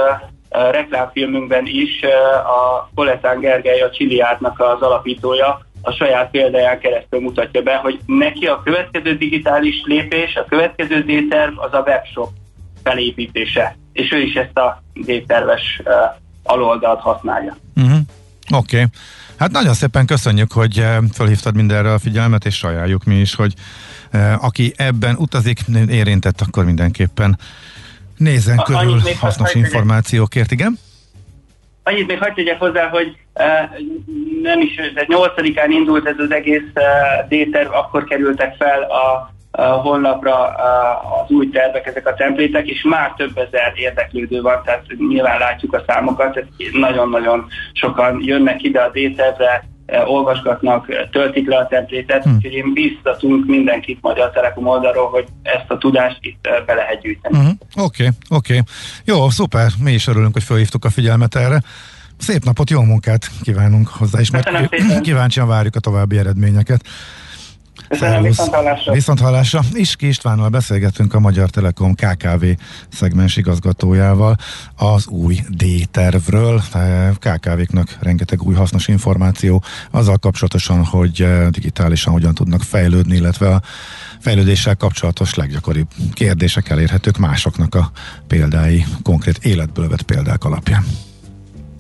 reklámfilmünkben 0.51 1.67
is 1.67 2.03
a 2.45 2.91
Koletán 2.95 3.41
Gergely, 3.41 3.81
a 3.81 3.91
Csiliártnak 3.91 4.61
az 4.61 4.83
alapítója, 4.83 5.67
a 5.83 5.91
saját 5.91 6.31
példáján 6.31 6.79
keresztül 6.79 7.21
mutatja 7.21 7.63
be, 7.63 7.77
hogy 7.77 7.99
neki 8.07 8.47
a 8.47 8.63
következő 8.63 9.17
digitális 9.17 9.83
lépés, 9.85 10.37
a 10.37 10.45
következő 10.49 11.01
D-terv 11.03 11.59
az 11.59 11.73
a 11.73 11.83
webshop 11.87 12.31
felépítése. 12.83 13.77
És 13.93 14.13
ő 14.13 14.21
is 14.21 14.35
ezt 14.35 14.59
a 14.59 14.83
D-terves 14.95 15.83
aloldalt 16.43 17.01
használja. 17.01 17.57
Uh-huh. 17.77 17.99
Oké. 18.55 18.77
Okay. 18.77 18.87
Hát 19.39 19.51
nagyon 19.51 19.75
szépen 19.75 20.07
köszönjük, 20.07 20.53
hogy 20.53 20.85
felhívtad 21.13 21.55
mindenre 21.55 21.93
a 21.93 21.99
figyelmet, 21.99 22.45
és 22.45 22.57
sajnáljuk 22.57 23.05
mi 23.05 23.15
is, 23.15 23.35
hogy 23.35 23.55
aki 24.41 24.73
ebben 24.77 25.17
utazik, 25.17 25.61
érintett, 25.89 26.41
akkor 26.41 26.65
mindenképpen 26.65 27.39
Nézzen 28.19 28.57
körül 28.57 29.01
hasznos 29.21 29.55
információkért, 29.55 30.51
igen? 30.51 30.79
Annyit 31.83 32.07
még 32.07 32.19
hagyd 32.19 32.35
tegyek 32.35 32.59
hozzá, 32.59 32.89
hogy 32.89 33.17
uh, 33.35 33.79
nem 34.43 34.61
is, 34.61 34.75
de 34.95 35.07
8-án 35.09 35.67
indult 35.69 36.07
ez 36.07 36.19
az 36.19 36.31
egész 36.31 36.63
uh, 36.75 37.29
D-terv, 37.29 37.73
akkor 37.73 38.05
kerültek 38.05 38.57
fel 38.57 38.83
a, 38.83 39.33
a 39.51 39.63
honlapra 39.63 40.35
uh, 40.35 41.23
az 41.23 41.31
új 41.31 41.49
tervek, 41.49 41.87
ezek 41.87 42.07
a 42.07 42.15
templétek, 42.15 42.69
és 42.69 42.83
már 42.83 43.15
több 43.17 43.39
ezer 43.39 43.73
érdeklődő 43.75 44.41
van, 44.41 44.63
tehát 44.65 44.85
nyilván 45.09 45.39
látjuk 45.39 45.73
a 45.73 45.85
számokat, 45.87 46.45
nagyon-nagyon 46.73 47.47
sokan 47.73 48.19
jönnek 48.23 48.63
ide 48.63 48.81
a 48.81 48.91
D-tervre, 48.91 49.47
Eh, 49.51 49.78
olvasgatnak, 50.07 50.91
eh, 50.91 51.09
töltik 51.11 51.49
le 51.49 51.57
a 51.57 51.67
templétet, 51.67 52.23
hmm. 52.23 52.35
úgyhogy 52.35 52.53
én 52.53 52.73
biztatunk 52.73 53.47
mindenkit 53.47 53.99
Magyar 54.01 54.31
Telekom 54.31 54.67
oldalról, 54.67 55.09
hogy 55.09 55.27
ezt 55.43 55.71
a 55.71 55.79
tudást 55.79 56.19
itt 56.21 56.47
eh, 56.47 56.65
be 56.67 56.75
lehet 56.75 57.01
gyűjteni. 57.01 57.37
Oké, 57.37 57.47
uh-huh. 57.47 57.87
oké. 57.87 58.07
Okay, 58.09 58.59
okay. 58.59 58.61
Jó, 59.05 59.31
szuper. 59.31 59.71
Mi 59.83 59.93
is 59.93 60.07
örülünk, 60.07 60.33
hogy 60.33 60.43
felhívtuk 60.43 60.85
a 60.85 60.91
figyelmet 60.91 61.35
erre. 61.35 61.63
Szép 62.19 62.45
napot, 62.45 62.71
jó 62.71 62.83
munkát 62.83 63.31
kívánunk 63.43 63.89
hozzá 63.89 64.21
is, 64.21 64.31
mert 64.31 64.51
kíváncsian 65.01 65.49
várjuk 65.49 65.77
a 65.77 65.81
további 65.81 66.19
eredményeket. 66.19 66.85
Köszönöm, 67.89 68.23
viszont 68.23 68.55
hallásra. 68.55 68.93
Viszont 68.93 69.21
hallásra. 69.21 69.61
Iski 69.73 70.07
Istvánnal 70.07 70.49
beszélgetünk 70.49 71.15
a 71.15 71.21
Magyar 71.21 71.51
Telekom 71.51 71.95
KKV 71.95 72.45
szegmens 72.89 73.37
igazgatójával 73.37 74.37
az 74.77 75.07
új 75.07 75.41
D-tervről. 75.49 76.63
KKV-knak 77.19 77.97
rengeteg 78.01 78.43
új 78.43 78.55
hasznos 78.55 78.89
információ 78.89 79.63
azzal 79.91 80.17
kapcsolatosan, 80.17 80.85
hogy 80.85 81.23
eh, 81.23 81.49
digitálisan 81.49 82.13
hogyan 82.13 82.35
tudnak 82.35 82.63
fejlődni, 82.63 83.17
illetve 83.17 83.49
a 83.49 83.63
fejlődéssel 84.19 84.77
kapcsolatos 84.77 85.35
leggyakoribb 85.35 85.89
kérdések 86.13 86.69
elérhetők 86.69 87.19
másoknak 87.19 87.75
a 87.75 87.91
példái, 88.27 88.85
konkrét 89.03 89.39
életből 89.45 89.89
vett 89.89 90.03
példák 90.03 90.45
alapján. 90.45 91.08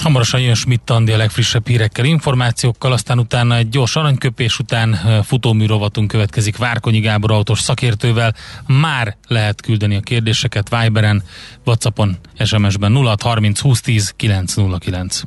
Hamarosan 0.02 0.40
jön 0.40 0.55
Schmidt 0.55 0.90
Andi 0.90 1.12
a 1.12 1.17
legfrissebb 1.17 1.67
hírekkel, 1.67 2.05
információkkal, 2.05 2.93
aztán 2.93 3.19
utána 3.19 3.57
egy 3.57 3.69
gyors 3.69 3.97
aranyköpés 3.97 4.59
után 4.59 4.99
futóműrovatunk 5.25 6.09
következik 6.09 6.57
Várkonyi 6.57 7.00
Gábor 7.00 7.33
autós 7.33 7.61
szakértővel. 7.61 8.35
Már 8.67 9.17
lehet 9.26 9.61
küldeni 9.61 9.97
a 9.97 10.00
kérdéseket 10.00 10.69
Viberen, 10.69 11.23
Whatsappon, 11.64 12.17
SMS-ben 12.45 12.93
0630 12.95 13.61
2010 13.61 14.12
909. 14.17 15.23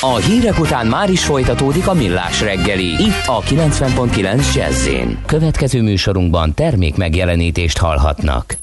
A 0.00 0.16
hírek 0.16 0.58
után 0.58 0.86
már 0.86 1.10
is 1.10 1.24
folytatódik 1.24 1.86
a 1.86 1.94
millás 1.94 2.40
reggeli. 2.40 2.86
Itt 2.86 3.26
a 3.26 3.40
90.9 3.40 4.54
jazz 4.54 4.88
Következő 5.26 5.82
műsorunkban 5.82 6.54
termék 6.54 6.96
megjelenítést 6.96 7.78
hallhatnak. 7.78 8.56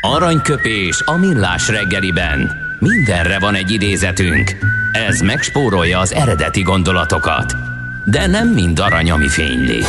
Aranyköpés 0.00 1.02
a 1.04 1.16
millás 1.16 1.68
reggeliben. 1.68 2.65
Mindenre 2.78 3.38
van 3.38 3.54
egy 3.54 3.70
idézetünk. 3.70 4.56
Ez 4.92 5.20
megspórolja 5.20 5.98
az 5.98 6.12
eredeti 6.12 6.62
gondolatokat. 6.62 7.54
De 8.04 8.26
nem 8.26 8.48
mind 8.48 8.78
arany, 8.78 9.10
ami 9.10 9.28
fényli. 9.28 9.82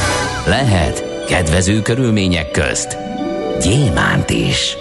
Lehet 0.46 1.26
kedvező 1.28 1.82
körülmények 1.82 2.52
közt 2.52 2.98
gyémánt 3.62 4.30
is. 4.30 4.78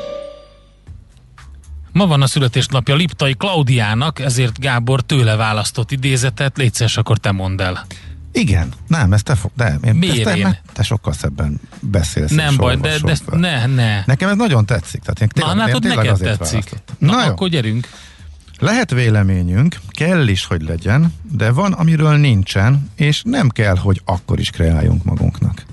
Ma 1.92 2.06
van 2.06 2.22
a 2.22 2.26
születésnapja 2.26 2.94
Liptai 2.94 3.34
Klaudiának, 3.34 4.18
ezért 4.18 4.58
Gábor 4.58 5.00
tőle 5.00 5.36
választott 5.36 5.90
idézetet, 5.90 6.56
légy 6.56 6.84
akkor 6.94 7.18
te 7.18 7.30
mondd 7.30 7.60
el. 7.60 7.86
Igen, 8.36 8.68
nem, 8.88 9.12
ezt 9.12 9.24
te 9.24 9.34
fog, 9.34 9.50
de 9.56 9.78
én, 9.84 9.94
Miért 9.94 10.14
ezt 10.14 10.24
te, 10.24 10.36
én? 10.36 10.58
te 10.72 10.82
sokkal 10.82 11.12
szebben 11.12 11.60
beszélsz. 11.80 12.30
Nem 12.30 12.56
baj, 12.56 12.76
de, 12.76 12.98
de 12.98 13.10
ezt, 13.10 13.30
ne, 13.30 13.66
ne. 13.66 14.02
Nekem 14.06 14.28
ez 14.28 14.36
nagyon 14.36 14.66
tetszik. 14.66 15.00
Tehát 15.00 15.20
én 15.20 15.28
tényleg, 15.28 15.56
Na, 15.56 15.64
látod, 15.64 15.84
én 15.84 15.92
neked 15.94 16.18
tetszik. 16.18 16.70
Na, 16.98 17.12
Na 17.12 17.24
jó. 17.24 17.30
akkor 17.30 17.48
gyerünk. 17.48 17.88
Lehet 18.58 18.90
véleményünk, 18.90 19.76
kell 19.90 20.28
is, 20.28 20.44
hogy 20.44 20.62
legyen, 20.62 21.14
de 21.32 21.50
van, 21.50 21.72
amiről 21.72 22.16
nincsen, 22.16 22.90
és 22.96 23.22
nem 23.24 23.48
kell, 23.48 23.76
hogy 23.76 24.00
akkor 24.04 24.38
is 24.40 24.50
kreáljunk 24.50 25.04
magunknak. 25.04 25.64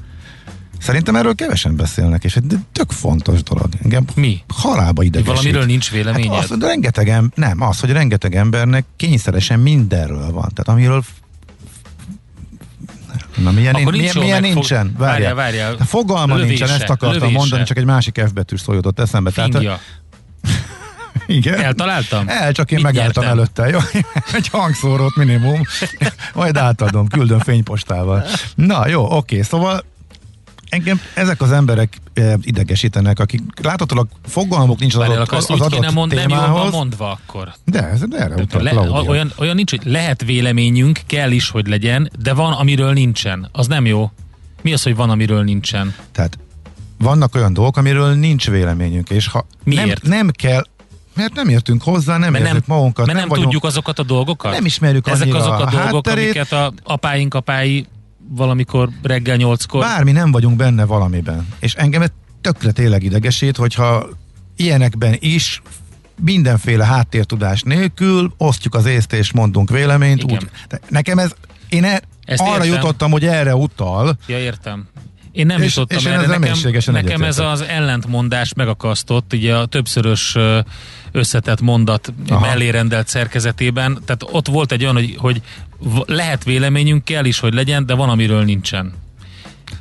Szerintem 0.79 1.15
erről 1.15 1.35
kevesen 1.35 1.75
beszélnek, 1.75 2.23
és 2.23 2.35
egy 2.35 2.57
tök 2.71 2.91
fontos 2.91 3.43
dolog. 3.43 3.67
Engem 3.83 4.05
Mi? 4.15 4.43
Halába 4.47 5.03
idegesít. 5.03 5.35
Valamiről 5.35 5.65
nincs 5.65 5.91
véleményed? 5.91 6.33
Hát 6.33 6.49
az, 6.49 6.59
rengeteg 6.59 7.09
em- 7.09 7.35
nem, 7.35 7.61
az, 7.61 7.79
hogy 7.79 7.91
rengeteg 7.91 8.35
embernek 8.35 8.85
kényszeresen 8.95 9.59
mindenről 9.59 10.31
van. 10.31 10.51
Tehát 10.53 10.67
amiről 10.67 11.03
Na 13.43 13.51
milyen, 13.51 13.75
Akkor 13.75 13.91
nincs 13.93 14.13
milyen, 14.13 14.39
milyen 14.39 14.41
nincsen? 14.53 14.95
Várjál, 14.97 15.35
várjál. 15.35 15.77
Fogalma 15.85 16.35
Lövése, 16.35 16.47
nincsen, 16.65 16.69
ezt 16.69 16.89
akartam 16.89 17.19
lövése. 17.19 17.37
mondani, 17.37 17.63
csak 17.63 17.77
egy 17.77 17.85
másik 17.85 18.21
F 18.27 18.31
betűs 18.31 18.61
szó 18.61 18.73
jutott 18.73 18.99
eszembe. 18.99 19.31
Tehát, 19.31 19.53
Igen. 21.27 21.59
Eltaláltam? 21.59 22.27
El, 22.27 22.51
csak 22.51 22.71
én 22.71 22.77
Mit 22.81 22.85
megálltam 22.85 23.23
nyertem? 23.23 23.39
előtte. 23.39 23.69
Jó? 23.69 23.79
Egy 24.37 24.47
hangszórót 24.47 25.15
minimum. 25.15 25.61
Majd 26.33 26.57
átadom, 26.57 27.07
küldöm 27.07 27.39
fénypostával. 27.39 28.25
Na 28.55 28.87
jó, 28.87 29.15
oké, 29.17 29.41
szóval 29.41 29.83
engem 30.73 30.99
ezek 31.13 31.41
az 31.41 31.51
emberek 31.51 31.97
e, 32.13 32.37
idegesítenek, 32.41 33.19
akik 33.19 33.41
láthatólag 33.61 34.07
fogalmuk 34.25 34.79
nincs 34.79 34.95
az, 34.95 35.09
adott, 35.09 35.31
az, 35.31 35.49
az 35.49 35.61
adott 35.61 35.91
mond, 35.91 36.11
témához. 36.11 36.61
Nem 36.61 36.71
mondva 36.71 37.11
akkor. 37.11 37.53
De, 37.65 37.97
de 38.09 38.17
erre 38.17 38.35
utal, 38.35 38.61
le, 38.61 38.79
olyan, 39.07 39.31
olyan 39.37 39.55
nincs, 39.55 39.69
hogy 39.69 39.81
lehet 39.83 40.23
véleményünk, 40.23 40.99
kell 41.07 41.31
is, 41.31 41.49
hogy 41.49 41.67
legyen, 41.67 42.11
de 42.19 42.33
van, 42.33 42.53
amiről 42.53 42.93
nincsen. 42.93 43.49
Az 43.51 43.67
nem 43.67 43.85
jó. 43.85 44.11
Mi 44.61 44.73
az, 44.73 44.83
hogy 44.83 44.95
van, 44.95 45.09
amiről 45.09 45.43
nincsen? 45.43 45.95
Tehát 46.11 46.37
vannak 46.97 47.35
olyan 47.35 47.53
dolgok, 47.53 47.77
amiről 47.77 48.13
nincs 48.13 48.49
véleményünk, 48.49 49.09
és 49.09 49.27
ha 49.27 49.45
Miért? 49.63 50.01
Nem, 50.01 50.17
nem 50.17 50.29
kell, 50.29 50.63
mert 51.15 51.33
nem 51.33 51.49
értünk 51.49 51.83
hozzá, 51.83 52.17
nem 52.17 52.31
mert 52.31 52.45
érzük 52.45 52.67
magunkat. 52.67 53.05
Mert 53.05 53.19
nem, 53.19 53.27
nem 53.27 53.41
tudjuk 53.41 53.63
azokat 53.63 53.99
a 53.99 54.03
dolgokat? 54.03 54.51
Nem 54.51 54.65
ismerjük 54.65 55.07
Ezek 55.07 55.33
azok 55.33 55.51
a, 55.51 55.61
a 55.61 55.69
dolgok, 55.69 56.07
hátterét. 56.07 56.23
amiket 56.23 56.51
a 56.51 56.73
apáink, 56.83 57.33
apái 57.33 57.87
valamikor 58.35 58.89
reggel 59.01 59.35
nyolckor... 59.35 59.81
Bármi 59.81 60.11
nem 60.11 60.31
vagyunk 60.31 60.55
benne 60.55 60.85
valamiben. 60.85 61.47
És 61.59 61.73
engem 61.73 62.03
tökre 62.41 62.71
tényleg 62.71 63.03
idegesít, 63.03 63.57
hogyha 63.57 64.07
ilyenekben 64.55 65.15
is 65.19 65.61
mindenféle 66.21 66.85
háttértudás 66.85 67.61
nélkül 67.61 68.33
osztjuk 68.37 68.75
az 68.75 68.85
észt 68.85 69.13
és 69.13 69.31
mondunk 69.31 69.69
véleményt. 69.69 70.23
Úgy, 70.23 70.49
de 70.69 70.79
nekem 70.89 71.17
ez, 71.17 71.31
én 71.69 71.83
e, 71.83 72.01
arra 72.25 72.65
értem. 72.65 72.81
jutottam, 72.81 73.11
hogy 73.11 73.25
erre 73.25 73.55
utal. 73.55 74.17
Ja, 74.27 74.39
értem. 74.39 74.87
Én 75.31 75.45
nem 75.45 75.61
és, 75.61 75.75
jutottam 75.75 75.97
és 75.97 76.05
erre. 76.05 76.37
Nekem, 76.37 76.91
nekem 76.91 77.23
ez 77.23 77.39
az 77.39 77.61
ellentmondás 77.61 78.53
megakasztott, 78.53 79.33
ugye 79.33 79.55
a 79.55 79.65
többszörös 79.65 80.37
összetett 81.11 81.61
mondat 81.61 82.13
Aha. 82.27 82.39
mellé 82.39 82.69
rendelt 82.69 83.07
szerkezetében. 83.07 83.99
Tehát 84.05 84.25
ott 84.31 84.47
volt 84.47 84.71
egy 84.71 84.83
olyan, 84.83 84.95
hogy, 84.95 85.15
hogy 85.17 85.41
lehet 86.05 86.43
véleményünk, 86.43 87.03
kell 87.03 87.25
is, 87.25 87.39
hogy 87.39 87.53
legyen, 87.53 87.85
de 87.85 87.93
van, 87.93 88.09
amiről 88.09 88.43
nincsen. 88.43 88.93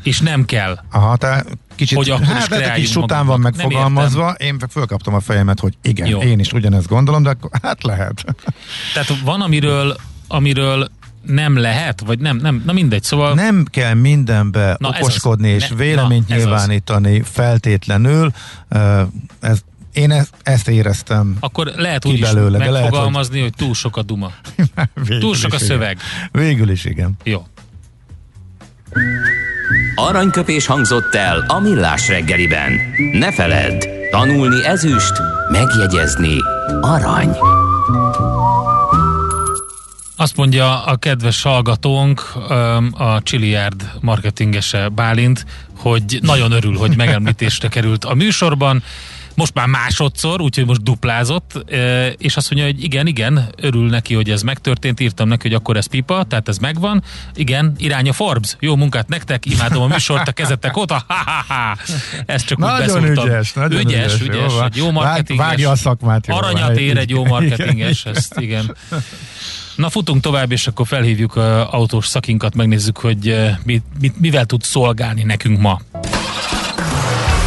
És 0.03 0.21
nem 0.21 0.45
kell. 0.45 0.79
Aha, 0.91 1.17
te 1.17 1.45
kicsit, 1.75 1.97
hogy 1.97 2.11
akkor 2.11 2.27
hát, 2.27 2.77
is 2.77 2.85
kis 2.85 2.97
után 2.97 3.27
van 3.27 3.41
megfogalmazva, 3.41 4.31
én 4.31 4.59
fölkaptam 4.71 5.15
a 5.15 5.21
fejemet, 5.21 5.61
hogy 5.61 5.75
igen, 5.83 6.07
Jó. 6.07 6.21
én 6.21 6.39
is 6.39 6.53
ugyanezt 6.53 6.89
gondolom, 6.89 7.23
de 7.23 7.31
akkor, 7.31 7.51
hát 7.63 7.83
lehet. 7.83 8.25
Tehát 8.95 9.21
van, 9.25 9.41
amiről, 9.41 9.97
amiről 10.29 10.91
nem 11.27 11.57
lehet, 11.57 12.01
vagy 12.01 12.19
nem, 12.19 12.37
nem, 12.37 12.63
na 12.67 12.73
mindegy, 12.73 13.03
szóval... 13.03 13.35
Nem 13.35 13.65
kell 13.71 13.95
mindenbe 13.95 14.77
na 14.79 14.89
okoskodni 14.89 15.49
és 15.49 15.69
ne, 15.69 15.77
véleményt 15.77 16.29
na, 16.29 16.37
nyilvánítani 16.37 17.21
az. 17.21 17.27
feltétlenül, 17.33 18.33
ez, 19.41 19.63
én 19.93 20.11
ezt, 20.11 20.35
ezt 20.43 20.69
éreztem 20.69 21.37
Akkor 21.41 21.73
lehet 21.77 22.05
úgy 22.05 22.21
belőle, 22.21 22.59
is 22.59 22.71
megfogalmazni, 22.71 23.37
lehet, 23.37 23.51
hogy... 23.51 23.59
hogy 23.59 23.67
túl 23.67 23.75
sok 23.75 23.97
a 23.97 24.03
duma. 24.03 24.33
túl 25.21 25.35
sok 25.35 25.53
a 25.53 25.59
szöveg. 25.59 25.99
Igen. 26.01 26.47
Végül 26.47 26.71
is 26.71 26.85
igen. 26.85 27.13
Jó. 27.25 27.47
Aranyköpés 29.95 30.67
hangzott 30.67 31.15
el 31.15 31.45
a 31.49 31.59
millás 31.59 32.09
reggeliben. 32.09 32.73
Ne 33.13 33.33
feledd, 33.33 33.85
tanulni 34.11 34.65
ezüst, 34.65 35.13
megjegyezni 35.51 36.37
arany. 36.81 37.37
Azt 40.17 40.37
mondja 40.37 40.85
a 40.85 40.97
kedves 40.97 41.43
hallgatónk, 41.43 42.21
a 42.93 43.23
Chiliard 43.23 43.91
marketingese 44.01 44.89
Bálint, 44.89 45.47
hogy 45.77 46.19
nagyon 46.23 46.53
örül, 46.53 46.77
hogy 46.77 46.97
megemlítésre 46.97 47.69
került 47.69 48.05
a 48.05 48.15
műsorban 48.15 48.83
most 49.35 49.55
már 49.55 49.67
másodszor, 49.67 50.41
úgyhogy 50.41 50.67
most 50.67 50.83
duplázott, 50.83 51.65
és 52.19 52.37
azt 52.37 52.51
mondja, 52.51 52.71
hogy 52.73 52.83
igen, 52.83 53.07
igen, 53.07 53.49
örül 53.57 53.89
neki, 53.89 54.15
hogy 54.15 54.31
ez 54.31 54.43
megtörtént, 54.43 55.01
írtam 55.01 55.29
neki, 55.29 55.49
hogy 55.49 55.57
akkor 55.57 55.77
ez 55.77 55.87
pipa, 55.87 56.25
tehát 56.25 56.49
ez 56.49 56.59
megvan, 56.59 57.03
igen, 57.35 57.75
irány 57.79 58.09
a 58.09 58.13
Forbes, 58.13 58.57
jó 58.61 58.77
munkát 58.77 59.09
nektek, 59.09 59.47
imádom 59.47 59.83
a 59.83 59.87
műsort, 59.87 60.29
a 60.29 60.33
kezetek 60.33 60.77
oda, 60.77 61.05
ha, 61.07 61.15
ha, 61.15 61.55
ha. 61.55 61.77
ezt 62.27 62.47
csak 62.47 62.59
nagyon 62.59 62.81
úgy 62.81 62.87
beszúrtam. 62.87 63.27
Ügyes, 63.27 63.53
nagyon 63.53 63.81
ügyes, 63.81 64.15
ügyes, 64.15 64.21
ügyes 64.21 64.53
jó, 64.53 64.63
egy 64.63 64.77
jó 64.77 64.91
marketinges. 64.91 65.47
Vágja 65.47 65.71
a 65.71 65.77
szakmát. 65.77 66.27
Jó, 66.27 66.37
aranyat 66.37 66.77
ér 66.77 66.97
egy 66.97 67.11
jó 67.11 67.25
marketinges, 67.25 68.05
ezt 68.05 68.41
igen. 68.41 68.77
Na 69.77 69.91
futunk 69.91 70.23
tovább, 70.23 70.53
és 70.53 70.67
akkor 70.67 70.87
felhívjuk 70.87 71.37
a 71.37 71.73
autós 71.73 72.07
szakinkat, 72.07 72.55
megnézzük, 72.55 72.99
hogy 72.99 73.37
mit, 73.65 73.83
mit, 74.01 74.21
mivel 74.21 74.45
tud 74.45 74.63
szolgálni 74.63 75.23
nekünk 75.23 75.61
ma. 75.61 75.81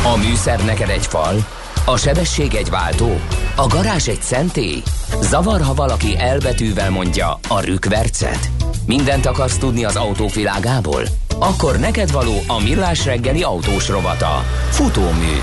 A 0.03 0.17
műszer 0.17 0.65
neked 0.65 0.89
egy 0.89 1.05
fal, 1.05 1.45
a 1.85 1.97
sebesség 1.97 2.53
egy 2.53 2.69
váltó? 2.69 3.19
A 3.55 3.67
garázs 3.67 4.07
egy 4.07 4.21
szentély? 4.21 4.81
Zavar, 5.21 5.61
ha 5.61 5.73
valaki 5.73 6.17
elbetűvel 6.17 6.89
mondja 6.89 7.39
a 7.47 7.59
rükvercet? 7.59 8.49
Mindent 8.85 9.25
akarsz 9.25 9.57
tudni 9.57 9.85
az 9.85 9.95
autók 9.95 10.33
világából? 10.33 11.03
Akkor 11.39 11.79
neked 11.79 12.11
való 12.11 12.33
a 12.47 12.61
millás 12.63 13.05
reggeli 13.05 13.43
autós 13.43 13.89
rovata. 13.89 14.43
Futómű. 14.69 15.35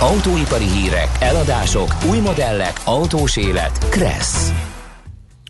Autóipari 0.00 0.68
hírek, 0.68 1.08
eladások, 1.20 1.96
új 2.10 2.18
modellek, 2.18 2.80
autós 2.84 3.36
élet. 3.36 3.88
Kressz. 3.88 4.52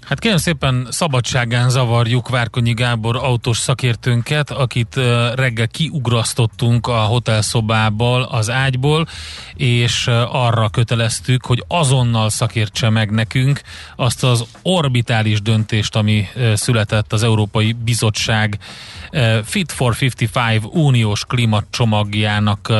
Hát 0.07 0.19
kérem 0.19 0.37
szépen 0.37 0.87
szabadságán 0.91 1.71
zavarjuk 1.71 2.29
Várkonyi 2.29 2.73
Gábor 2.75 3.17
autós 3.17 3.59
szakértőnket, 3.59 4.51
akit 4.51 4.95
reggel 5.35 5.69
kiugrasztottunk 5.69 6.87
a 6.87 6.97
hotelszobából, 6.97 8.23
az 8.23 8.51
ágyból, 8.51 9.07
és 9.55 10.07
arra 10.31 10.69
köteleztük, 10.69 11.47
hogy 11.47 11.65
azonnal 11.69 12.31
szakértse 12.31 12.91
meg 12.91 13.11
nekünk 13.11 13.61
azt 13.97 14.25
az 14.25 14.45
orbitális 14.63 15.43
döntést, 15.43 15.97
ami 15.97 16.27
született 16.55 17.13
az 17.13 17.23
Európai 17.23 17.73
Bizottság 17.73 18.59
Fit 19.45 19.73
for 19.73 19.97
55 20.01 20.63
uniós 20.73 21.25
klímacsomagjának 21.25 22.73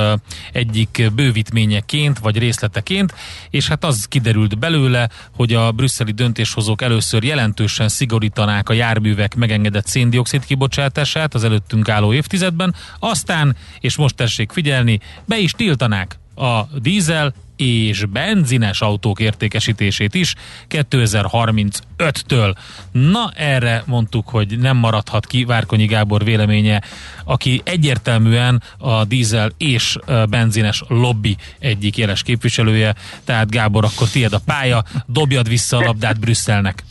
egyik 0.53 1.11
bővítményeként, 1.15 2.19
vagy 2.19 2.39
részleteként, 2.39 3.15
és 3.51 3.69
hát 3.69 3.85
az 3.85 4.07
kiderült 4.09 4.59
belőle, 4.59 5.09
hogy 5.37 5.53
a 5.55 5.73
brüsszeli 5.73 6.13
döntéshozók 6.13 6.83
először 6.83 7.16
jelentősen 7.25 7.89
szigorítanák 7.89 8.69
a 8.69 8.73
járművek 8.73 9.35
megengedett 9.35 9.87
széndiokszid 9.87 10.45
kibocsátását 10.45 11.35
az 11.35 11.45
előttünk 11.45 11.89
álló 11.89 12.13
évtizedben, 12.13 12.75
aztán, 12.99 13.57
és 13.81 13.97
most 13.97 14.15
tessék 14.15 14.53
figyelni, 14.53 15.01
be 15.25 15.39
is 15.39 15.53
tiltanák 15.53 16.19
a 16.35 16.63
dízel 16.81 17.35
és 17.57 18.05
benzines 18.05 18.81
autók 18.81 19.21
értékesítését 19.21 20.15
is 20.15 20.35
2035-től. 20.69 22.55
Na 22.93 23.31
erre 23.35 23.83
mondtuk, 23.87 24.29
hogy 24.29 24.59
nem 24.59 24.77
maradhat 24.77 25.27
ki 25.27 25.45
Várkonyi 25.45 25.87
Gábor 25.87 26.25
véleménye, 26.25 26.83
aki 27.25 27.61
egyértelműen 27.65 28.63
a 28.79 29.05
dízel 29.05 29.51
és 29.59 29.99
benzines 30.29 30.83
lobby 30.89 31.37
egyik 31.59 31.97
jeles 31.97 32.23
képviselője. 32.23 32.95
Tehát 33.25 33.51
Gábor, 33.51 33.85
akkor 33.85 34.09
tiéd 34.09 34.33
a 34.33 34.41
pálya, 34.45 34.85
dobjad 35.07 35.49
vissza 35.49 35.77
a 35.77 35.85
labdát 35.85 36.21
Brüsszelnek. 36.21 36.85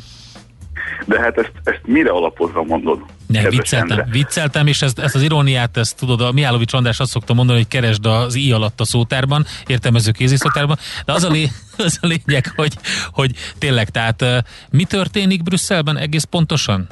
De 1.06 1.20
hát 1.20 1.38
ezt, 1.38 1.52
ezt 1.64 1.82
mire 1.84 2.10
alapozva 2.10 2.64
mondod? 2.64 3.00
Ne, 3.28 3.50
vicceltem, 3.50 4.06
vicceltem, 4.12 4.68
és 4.68 4.82
ezt, 4.82 5.00
ezt 5.00 5.16
az 5.16 5.22
iróniát, 5.22 5.78
ezt 5.78 5.98
tudod, 5.98 6.22
a 6.22 6.32
Miálovics 6.32 6.74
András 6.74 7.00
azt 7.00 7.12
szokta 7.12 7.34
mondani, 7.34 7.58
hogy 7.58 7.68
keresd 7.68 8.06
az 8.06 8.36
i 8.36 8.52
alatt 8.52 8.80
a 8.80 8.86
szótárban, 8.86 9.46
értelmező 9.68 10.12
kéziszótárban, 10.12 10.78
de 11.06 11.14
az 11.14 11.24
a, 11.24 11.30
lé, 11.30 11.48
az 11.78 12.00
a 12.02 12.08
lényeg, 12.08 12.52
hogy, 12.56 12.74
hogy 13.12 13.32
tényleg, 13.58 13.90
tehát 13.90 14.26
mi 14.70 14.84
történik 14.84 15.44
Brüsszelben 15.44 15.98
egész 15.98 16.24
pontosan? 16.24 16.88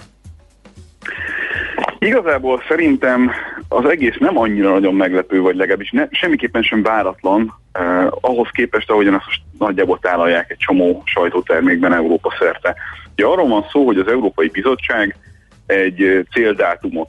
Igazából 2.04 2.63
szerintem 2.68 3.32
az 3.68 3.86
egész 3.86 4.16
nem 4.20 4.38
annyira 4.38 4.70
nagyon 4.70 4.96
meglepő, 4.96 5.42
vagy 5.42 5.56
legalábbis 5.56 5.92
ne, 5.92 6.08
semmiképpen 6.12 6.62
sem 6.62 6.82
váratlan, 6.82 7.60
eh, 7.72 8.08
ahhoz 8.22 8.50
képest, 8.52 8.89
ahogyan 8.89 9.13
azt 9.13 9.26
nagyjából 9.60 10.00
tálalják 10.00 10.52
egy 10.52 10.58
csomó 10.58 11.02
sajtótermékben 11.06 11.94
Európa 11.94 12.36
szerte. 12.39 12.76
Ugye 13.13 13.26
arról 13.26 13.48
van 13.48 13.66
szó, 13.72 13.86
hogy 13.86 13.98
az 13.98 14.08
Európai 14.08 14.48
Bizottság 14.48 15.16
egy 15.66 16.26
céldátumot 16.32 17.08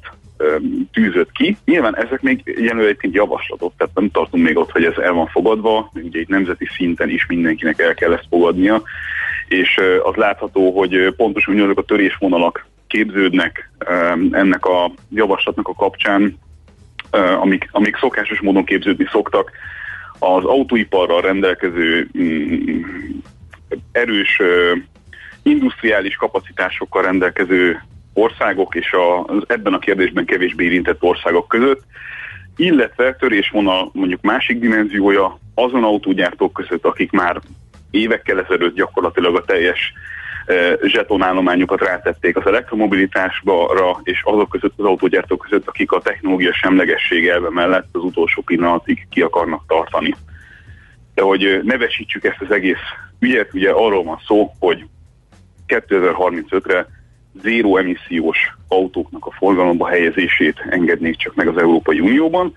tűzött 0.92 1.32
ki. 1.32 1.56
Nyilván 1.64 1.96
ezek 1.96 2.22
még 2.22 2.40
jelenleg 2.44 2.84
egyébként 2.84 3.14
javaslatok, 3.14 3.72
tehát 3.76 3.94
nem 3.94 4.10
tartunk 4.10 4.44
még 4.44 4.56
ott, 4.56 4.70
hogy 4.70 4.84
ez 4.84 4.96
el 4.96 5.12
van 5.12 5.26
fogadva, 5.26 5.90
ugye 5.94 6.18
egy 6.18 6.28
nemzeti 6.28 6.68
szinten 6.76 7.08
is 7.08 7.26
mindenkinek 7.26 7.80
el 7.80 7.94
kell 7.94 8.12
ezt 8.12 8.26
fogadnia, 8.28 8.82
és 9.48 9.80
az 10.02 10.14
látható, 10.14 10.78
hogy 10.78 11.14
pontosan 11.16 11.54
ugyanazok 11.54 11.78
a 11.78 11.82
törésvonalak 11.84 12.66
képződnek 12.94 13.70
ennek 14.30 14.66
a 14.66 14.90
javaslatnak 15.10 15.68
a 15.68 15.74
kapcsán, 15.74 16.38
amik, 17.40 17.68
amik 17.70 17.96
szokásos 17.96 18.40
módon 18.40 18.64
képződni 18.64 19.06
szoktak, 19.10 19.50
az 20.18 20.44
autóiparral 20.44 21.20
rendelkező 21.20 22.08
mm, 22.18 22.82
erős 23.92 24.40
industriális 25.42 26.16
kapacitásokkal 26.16 27.02
rendelkező 27.02 27.82
országok 28.12 28.74
és 28.74 28.94
az 29.26 29.42
ebben 29.46 29.74
a 29.74 29.78
kérdésben 29.78 30.24
kevésbé 30.24 30.64
érintett 30.64 31.02
országok 31.02 31.48
között, 31.48 31.82
illetve 32.56 33.14
törésvonal 33.14 33.90
mondjuk 33.92 34.20
másik 34.20 34.58
dimenziója 34.58 35.38
azon 35.54 35.84
autógyártók 35.84 36.52
között, 36.52 36.84
akik 36.84 37.10
már 37.10 37.40
évekkel 37.90 38.40
ezelőtt 38.40 38.74
gyakorlatilag 38.74 39.36
a 39.36 39.44
teljes 39.44 39.92
zsetonállományokat 40.82 41.80
rátették 41.80 42.36
az 42.36 42.46
elektromobilitásra, 42.46 43.52
és 44.02 44.22
azok 44.24 44.48
között, 44.48 44.72
az 44.76 44.84
autógyártók 44.84 45.46
között, 45.48 45.68
akik 45.68 45.92
a 45.92 46.00
technológia 46.00 46.52
semlegesség 46.52 47.28
elve 47.28 47.50
mellett 47.50 47.88
az 47.92 48.02
utolsó 48.02 48.42
pillanatig 48.42 49.06
ki 49.10 49.20
akarnak 49.20 49.64
tartani. 49.66 50.14
De 51.14 51.22
hogy 51.22 51.60
nevesítsük 51.62 52.24
ezt 52.24 52.40
az 52.40 52.50
egész 52.50 52.84
ügyet, 53.18 53.54
ugye 53.54 53.70
arról 53.70 54.04
van 54.04 54.20
szó, 54.26 54.52
hogy 54.58 54.86
2035-re 55.68 56.86
zéró 57.42 57.76
emissziós 57.76 58.38
autóknak 58.68 59.26
a 59.26 59.30
forgalomba 59.30 59.88
helyezését 59.88 60.66
engednék 60.70 61.16
csak 61.16 61.34
meg 61.34 61.48
az 61.48 61.56
Európai 61.56 62.00
Unióban, 62.00 62.54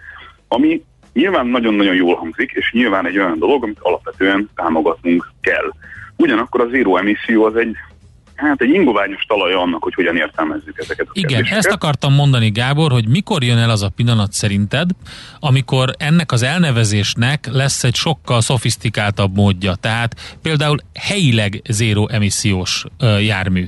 ami 0.47 0.83
nyilván 1.13 1.47
nagyon-nagyon 1.47 1.95
jól 1.95 2.15
hangzik, 2.15 2.51
és 2.51 2.71
nyilván 2.71 3.07
egy 3.07 3.17
olyan 3.17 3.39
dolog, 3.39 3.63
amit 3.63 3.79
alapvetően 3.79 4.49
támogatnunk 4.55 5.31
kell. 5.41 5.73
Ugyanakkor 6.17 6.61
a 6.61 6.67
zéró 6.69 6.97
emisszió 6.97 7.45
az 7.45 7.55
egy 7.55 7.75
hát 8.37 8.61
egy 8.61 8.69
ingoványos 8.69 9.25
talaja 9.27 9.61
annak, 9.61 9.83
hogy 9.83 9.93
hogyan 9.93 10.17
értelmezzük 10.17 10.77
ezeket 10.77 11.07
a 11.07 11.11
Igen, 11.13 11.27
kérdéseket. 11.27 11.57
ezt 11.57 11.75
akartam 11.75 12.13
mondani, 12.13 12.49
Gábor, 12.49 12.91
hogy 12.91 13.07
mikor 13.07 13.43
jön 13.43 13.57
el 13.57 13.69
az 13.69 13.83
a 13.83 13.89
pillanat 13.89 14.31
szerinted, 14.31 14.89
amikor 15.39 15.93
ennek 15.97 16.31
az 16.31 16.43
elnevezésnek 16.43 17.47
lesz 17.51 17.83
egy 17.83 17.95
sokkal 17.95 18.41
szofisztikáltabb 18.41 19.35
módja, 19.35 19.75
tehát 19.75 20.37
például 20.41 20.77
helyileg 20.93 21.61
zéró 21.69 22.09
emissziós 22.11 22.85
jármű. 23.19 23.65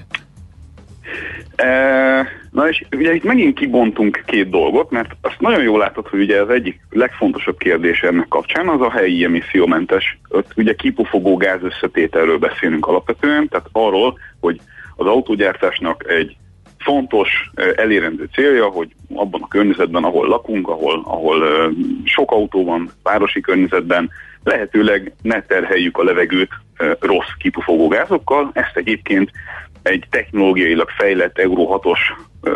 Na 2.51 2.69
és 2.69 2.83
ugye 2.91 3.13
itt 3.13 3.23
megint 3.23 3.59
kibontunk 3.59 4.23
két 4.25 4.49
dolgot, 4.49 4.91
mert 4.91 5.11
azt 5.21 5.39
nagyon 5.39 5.63
jól 5.63 5.79
látod, 5.79 6.07
hogy 6.07 6.19
ugye 6.19 6.41
az 6.41 6.49
egyik 6.49 6.79
legfontosabb 6.89 7.57
kérdés 7.57 8.01
ennek 8.01 8.27
kapcsán 8.27 8.67
az 8.67 8.81
a 8.81 8.91
helyi 8.91 9.23
emissziómentes. 9.23 10.19
Ott 10.29 10.51
ugye 10.55 10.73
kipufogó 10.73 11.37
gáz 11.37 11.63
összetételről 11.63 12.37
beszélünk 12.37 12.87
alapvetően, 12.87 13.47
tehát 13.47 13.67
arról, 13.71 14.19
hogy 14.39 14.59
az 14.95 15.05
autógyártásnak 15.05 16.05
egy 16.07 16.37
fontos, 16.77 17.51
elérendő 17.75 18.29
célja, 18.33 18.65
hogy 18.65 18.89
abban 19.13 19.41
a 19.41 19.47
környezetben, 19.47 20.03
ahol 20.03 20.27
lakunk, 20.27 20.67
ahol, 20.67 21.01
ahol 21.05 21.71
sok 22.03 22.31
autó 22.31 22.65
van, 22.65 22.91
városi 23.03 23.41
környezetben, 23.41 24.09
lehetőleg 24.43 25.13
ne 25.21 25.41
terheljük 25.41 25.97
a 25.97 26.03
levegőt 26.03 26.51
rossz 26.99 27.31
kipufogó 27.37 27.87
gázokkal. 27.87 28.51
Ezt 28.53 28.77
egyébként 28.77 29.31
egy 29.81 30.05
technológiailag 30.09 30.89
fejlett 30.89 31.37
Euro 31.37 31.79
6-os 31.83 31.99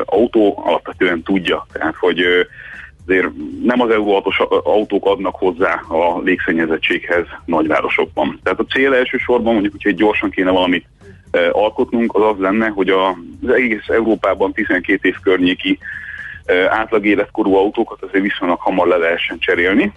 autó 0.05 0.63
alapvetően 0.65 1.23
tudja. 1.23 1.65
Tehát, 1.71 1.95
hogy 1.95 2.19
azért 3.05 3.27
nem 3.63 3.81
az 3.81 3.89
Euro 3.89 4.21
6-os 4.25 4.63
autók 4.63 5.05
adnak 5.05 5.35
hozzá 5.35 5.73
a 5.73 6.21
légszennyezettséghez 6.23 7.25
nagyvárosokban. 7.45 8.39
Tehát 8.43 8.59
a 8.59 8.65
cél 8.65 8.93
elsősorban, 8.93 9.53
mondjuk, 9.53 9.73
hogyha 9.73 9.91
gyorsan 9.91 10.29
kéne 10.29 10.51
valamit 10.51 10.85
alkotnunk, 11.51 12.15
az 12.15 12.21
az 12.23 12.39
lenne, 12.39 12.67
hogy 12.67 12.89
az 12.89 13.49
egész 13.49 13.87
Európában 13.87 14.53
12 14.53 15.07
év 15.07 15.15
környéki 15.23 15.79
átlag 16.69 17.05
életkorú 17.05 17.55
autókat 17.55 18.01
azért 18.01 18.23
viszonylag 18.23 18.59
hamar 18.59 18.87
le 18.87 18.97
lehessen 18.97 19.39
cserélni, 19.39 19.91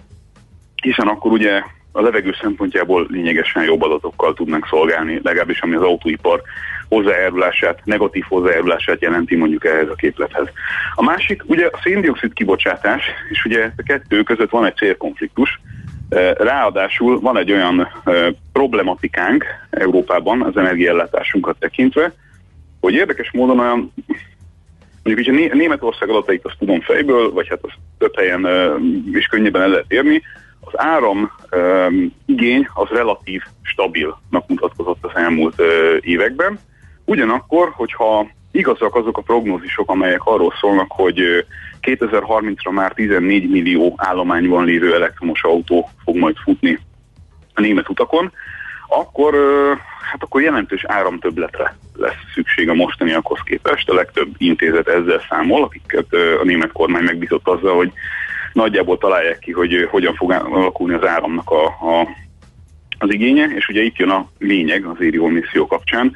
hiszen 0.81 1.07
akkor 1.07 1.31
ugye 1.31 1.61
a 1.97 2.01
levegő 2.01 2.35
szempontjából 2.41 3.07
lényegesen 3.09 3.63
jobb 3.63 3.81
adatokkal 3.81 4.33
tudnánk 4.33 4.67
szolgálni, 4.67 5.19
legalábbis 5.23 5.61
ami 5.61 5.75
az 5.75 5.81
autóipar 5.81 6.41
hozzájárulását, 6.89 7.81
negatív 7.83 8.23
hozzájárulását 8.27 9.01
jelenti 9.01 9.35
mondjuk 9.35 9.65
ehhez 9.65 9.89
a 9.89 9.95
képlethez. 9.95 10.47
A 10.95 11.03
másik, 11.03 11.43
ugye 11.45 11.65
a 11.71 11.79
széndiokszid 11.83 12.33
kibocsátás, 12.33 13.03
és 13.29 13.45
ugye 13.45 13.71
a 13.77 13.83
kettő 13.83 14.23
között 14.23 14.49
van 14.49 14.65
egy 14.65 14.75
célkonfliktus, 14.75 15.59
e, 16.09 16.33
Ráadásul 16.33 17.19
van 17.19 17.37
egy 17.37 17.51
olyan 17.51 17.79
e, 17.79 18.11
problematikánk 18.53 19.45
Európában 19.69 20.41
az 20.41 20.57
energiaellátásunkat 20.57 21.59
tekintve, 21.59 22.13
hogy 22.79 22.93
érdekes 22.93 23.31
módon 23.31 23.59
olyan, 23.59 23.93
mondjuk 25.03 25.27
ugye 25.27 25.53
Németország 25.53 26.09
adatait 26.09 26.45
azt 26.45 26.57
tudom 26.59 26.81
fejből, 26.81 27.31
vagy 27.31 27.47
hát 27.47 27.59
azt 27.61 27.77
több 27.97 28.15
helyen 28.17 28.45
e, 28.45 28.69
is 29.13 29.25
könnyebben 29.25 29.61
el 29.61 29.69
lehet 29.69 29.91
érni, 29.91 30.21
az 30.71 30.79
áram 30.79 31.31
igény 32.25 32.69
az 32.73 32.87
relatív 32.89 33.41
stabilnak 33.61 34.47
mutatkozott 34.47 35.05
az 35.05 35.15
elmúlt 35.15 35.61
években, 35.99 36.59
Ugyanakkor, 37.09 37.71
hogyha 37.75 38.27
igazak 38.51 38.95
azok 38.95 39.17
a 39.17 39.21
prognózisok, 39.21 39.91
amelyek 39.91 40.25
arról 40.25 40.53
szólnak, 40.59 40.91
hogy 40.91 41.45
2030-ra 41.81 42.71
már 42.71 42.93
14 42.93 43.49
millió 43.49 43.93
állományban 43.97 44.65
lévő 44.65 44.93
elektromos 44.93 45.43
autó 45.43 45.89
fog 46.03 46.15
majd 46.15 46.35
futni 46.35 46.79
a 47.53 47.61
német 47.61 47.89
utakon, 47.89 48.31
akkor, 48.87 49.33
hát 50.11 50.23
akkor 50.23 50.41
jelentős 50.41 50.83
áramtöbletre 50.85 51.77
lesz 51.95 52.31
szükség 52.33 52.69
a 52.69 52.73
mostaniakhoz 52.73 53.39
képest. 53.45 53.89
A 53.89 53.93
legtöbb 53.93 54.29
intézet 54.37 54.87
ezzel 54.87 55.21
számol, 55.29 55.63
akiket 55.63 56.13
a 56.41 56.43
német 56.43 56.71
kormány 56.71 57.03
megbízott 57.03 57.47
azzal, 57.47 57.75
hogy 57.75 57.91
nagyjából 58.57 58.97
találják 58.97 59.39
ki, 59.39 59.51
hogy 59.51 59.87
hogyan 59.89 60.13
fog 60.15 60.31
alakulni 60.31 60.93
az 60.93 61.07
áramnak 61.07 61.49
a, 61.49 61.65
a, 61.65 62.07
az 62.99 63.13
igénye, 63.13 63.45
és 63.55 63.67
ugye 63.67 63.81
itt 63.81 63.95
jön 63.95 64.09
a 64.09 64.29
lényeg 64.39 64.85
az 64.85 65.01
érió 65.01 65.25
misszió 65.27 65.67
kapcsán, 65.67 66.15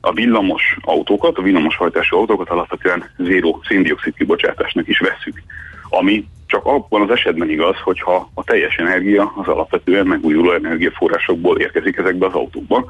a 0.00 0.12
villamos 0.12 0.76
autókat, 0.80 1.38
a 1.38 1.42
villamos 1.42 1.76
hajtású 1.76 2.16
autókat 2.16 2.48
alapvetően 2.48 3.10
zéró 3.18 3.62
széndiokszid 3.68 4.14
kibocsátásnak 4.14 4.88
is 4.88 4.98
veszük. 4.98 5.42
Ami 5.88 6.24
csak 6.46 6.64
abban 6.64 7.02
az 7.02 7.10
esetben 7.10 7.50
igaz, 7.50 7.76
hogyha 7.76 8.30
a 8.34 8.44
teljes 8.44 8.76
energia 8.76 9.32
az 9.36 9.46
alapvetően 9.48 10.06
megújuló 10.06 10.52
energiaforrásokból 10.52 11.58
érkezik 11.58 11.96
ezekbe 11.96 12.26
az 12.26 12.34
autókba. 12.34 12.84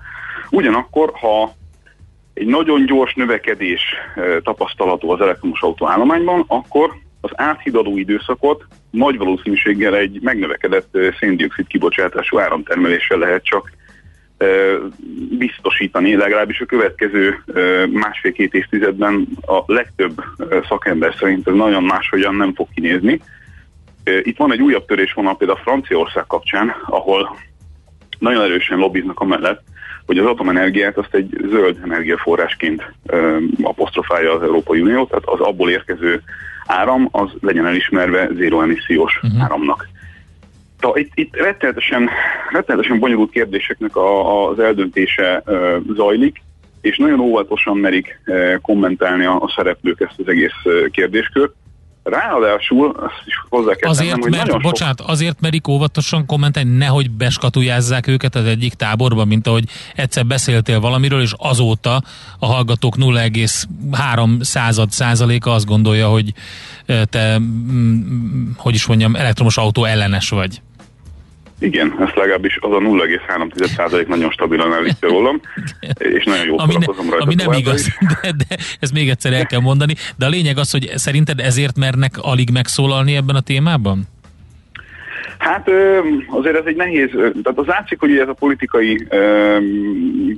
Ugyanakkor, 0.51 1.13
ha 1.21 1.53
egy 2.35 2.47
nagyon 2.47 2.87
gyors 2.87 3.15
növekedés 3.15 3.83
tapasztalható 4.43 5.11
az 5.11 5.21
elektromos 5.21 5.63
autó 5.63 5.89
állományban, 5.89 6.45
akkor 6.47 6.91
az 7.21 7.31
áthidaló 7.35 7.97
időszakot 7.97 8.65
nagy 8.91 9.17
valószínűséggel 9.17 9.97
egy 9.97 10.19
megnövekedett 10.23 10.99
széndiokszid 11.19 11.67
kibocsátású 11.67 12.39
áramtermeléssel 12.39 13.19
lehet 13.19 13.45
csak 13.45 13.71
biztosítani, 15.39 16.17
legalábbis 16.17 16.61
a 16.61 16.67
következő 16.67 17.43
másfél-két 17.91 18.55
évtizedben 18.55 19.29
a 19.47 19.63
legtöbb 19.67 20.23
szakember 20.69 21.15
szerint 21.19 21.49
ez 21.49 21.55
nagyon 21.55 21.85
máshogyan 21.85 22.35
nem 22.35 22.55
fog 22.55 22.69
kinézni. 22.75 23.21
Itt 24.23 24.37
van 24.37 24.53
egy 24.53 24.63
újabb 24.63 24.87
törésvonal 24.87 25.37
például 25.37 25.59
a 25.59 25.63
Franciaország 25.63 26.27
kapcsán, 26.27 26.75
ahol 26.87 27.39
nagyon 28.19 28.43
erősen 28.43 28.79
lobbiznak 28.79 29.21
amellett, 29.21 29.63
hogy 30.07 30.19
az 30.19 30.27
atomenergiát 30.27 30.99
azt 30.99 31.15
egy 31.15 31.41
zöld 31.51 31.79
energiaforrásként 31.83 32.93
apostrofálja 33.63 34.33
az 34.35 34.43
Európai 34.43 34.81
Unió, 34.81 35.07
tehát 35.07 35.25
az 35.25 35.41
abból 35.41 35.71
érkező 35.71 36.23
áram 36.67 37.09
az 37.11 37.31
legyen 37.41 37.67
elismerve 37.67 38.29
zéro 38.37 38.61
emissziós 38.63 39.21
uh-huh. 39.23 39.43
áramnak. 39.43 39.89
Ta, 40.81 40.93
itt, 40.95 41.11
itt 41.15 41.37
rettenetesen, 41.37 42.09
rettenetesen 42.51 42.99
bonyolult 42.99 43.31
kérdéseknek 43.31 43.97
a, 43.97 44.49
az 44.49 44.59
eldöntése 44.59 45.43
uh, 45.47 45.77
zajlik, 45.95 46.43
és 46.81 46.97
nagyon 46.97 47.21
óvatosan 47.21 47.77
merik 47.77 48.21
uh, 48.27 48.55
kommentálni 48.61 49.25
a, 49.25 49.35
a 49.35 49.53
szereplők 49.57 50.01
ezt 50.01 50.19
az 50.19 50.29
egész 50.29 50.65
uh, 50.65 50.89
kérdéskört. 50.91 51.55
Ráadásul, 52.03 52.97
azt 52.97 53.27
is 53.27 53.35
hozzá 53.49 53.75
kell 53.75 53.91
azért, 53.91 54.09
tennem, 54.09 54.21
hogy 54.21 54.31
mert, 54.31 54.47
nagyon 54.47 54.63
bocsánat, 54.63 54.99
sok... 54.99 55.09
azért 55.09 55.41
merik 55.41 55.69
óvatosan 55.69 56.27
kommentálni, 56.27 56.77
nehogy 56.77 57.11
beskatujázzák 57.11 58.07
őket 58.07 58.35
az 58.35 58.45
egyik 58.45 58.75
táborba, 58.75 59.25
mint 59.25 59.47
ahogy 59.47 59.65
egyszer 59.95 60.27
beszéltél 60.27 60.81
valamiről, 60.81 61.21
és 61.21 61.33
azóta 61.37 62.03
a 62.39 62.47
hallgatók 62.47 62.97
0,3 62.97 64.43
század 64.43 64.91
százaléka 64.91 65.53
azt 65.53 65.67
gondolja, 65.67 66.09
hogy 66.09 66.33
te, 67.05 67.41
hogy 68.57 68.75
is 68.75 68.87
mondjam, 68.87 69.15
elektromos 69.17 69.57
autó 69.57 69.85
ellenes 69.85 70.29
vagy. 70.29 70.61
Igen, 71.61 71.95
ezt 72.01 72.15
legalábbis 72.15 72.59
az 72.61 72.73
a 72.73 72.79
0,3% 72.79 74.07
nagyon 74.07 74.31
stabilan 74.31 74.75
elvitte 74.75 75.07
rólam, 75.07 75.41
és 76.17 76.25
nagyon 76.25 76.47
jó 76.47 76.59
ami, 76.59 76.73
ne, 76.73 76.87
rajta. 76.87 77.25
Ami 77.25 77.35
nem 77.35 77.53
igaz, 77.53 77.89
de, 78.23 78.33
de 78.37 78.57
ezt 78.81 78.93
még 78.93 79.09
egyszer 79.09 79.33
el 79.33 79.47
kell 79.47 79.61
mondani. 79.61 79.95
De 80.17 80.27
a 80.27 80.29
lényeg 80.29 80.59
az, 80.59 80.71
hogy 80.71 80.91
szerinted 80.95 81.41
ezért 81.41 81.79
mernek 81.79 82.13
alig 82.21 82.51
megszólalni 82.53 83.17
ebben 83.17 83.37
a 83.37 83.41
témában? 83.41 84.03
Hát 85.39 85.69
azért 86.27 86.57
ez 86.57 86.65
egy 86.65 86.77
nehéz, 86.77 87.11
tehát 87.11 87.59
az 87.59 87.67
látszik, 87.67 88.01
hogy 88.01 88.17
ez 88.17 88.29
a 88.29 88.33
politikai 88.33 89.07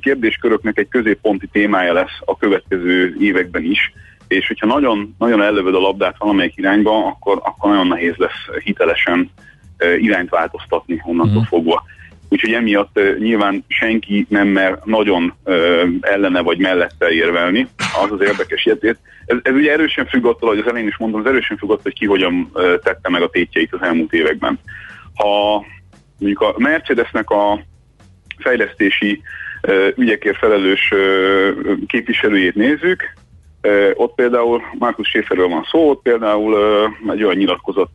kérdésköröknek 0.01 0.79
egy 0.79 0.89
középponti 0.89 1.49
témája 1.53 1.93
lesz 1.93 2.19
a 2.25 2.37
következő 2.37 3.17
években 3.21 3.63
is, 3.63 3.93
és 4.29 4.47
hogyha 4.47 4.67
nagyon, 4.67 5.15
nagyon 5.19 5.43
ellövöd 5.43 5.75
a 5.75 5.79
labdát 5.79 6.19
valamelyik 6.19 6.57
irányba, 6.57 7.07
akkor, 7.07 7.41
akkor 7.45 7.71
nagyon 7.71 7.87
nehéz 7.87 8.15
lesz 8.17 8.63
hitelesen 8.65 9.31
irányt 9.99 10.31
változtatni 10.31 11.03
onnantól 11.05 11.41
mm. 11.41 11.45
fogva. 11.45 11.85
Úgyhogy 12.29 12.53
emiatt 12.53 13.01
nyilván 13.19 13.65
senki 13.69 14.27
nem 14.29 14.49
mer 14.49 14.79
nagyon 14.85 15.35
ellene 16.01 16.41
vagy 16.41 16.59
mellette 16.59 17.11
érvelni, 17.11 17.69
az 18.03 18.13
az 18.13 18.21
érdekes 18.21 18.65
ilyetét. 18.65 18.99
Ez, 19.27 19.37
ez 19.43 19.55
ugye 19.55 19.73
erősen 19.73 20.07
függ 20.07 20.25
attól, 20.25 20.49
hogy 20.49 20.59
az 20.59 20.67
elején 20.67 20.89
is 20.89 20.97
mondom, 20.97 21.21
az 21.21 21.27
erősen 21.27 21.57
függ 21.57 21.71
attól, 21.71 21.83
hogy 21.83 21.95
ki 21.95 22.07
hogyan 22.07 22.51
tette 22.83 23.09
meg 23.09 23.23
a 23.23 23.31
tétjeit 23.31 23.73
az 23.73 23.83
elmúlt 23.83 24.13
években. 24.13 24.59
Ha 25.15 25.65
mondjuk 26.19 26.41
a 26.41 26.55
Mercedesnek 26.57 27.31
a 27.31 27.61
fejlesztési 28.39 29.23
ügyekért 29.97 30.37
felelős 30.37 30.93
képviselőjét 31.87 32.55
nézzük, 32.55 33.15
ott 33.95 34.15
például 34.15 34.63
Markus 34.79 35.09
Schäferről 35.09 35.49
van 35.49 35.67
szó, 35.71 35.91
ott 35.91 36.03
például 36.03 36.57
egy 37.09 37.23
olyan 37.23 37.37
nyilatkozat 37.37 37.91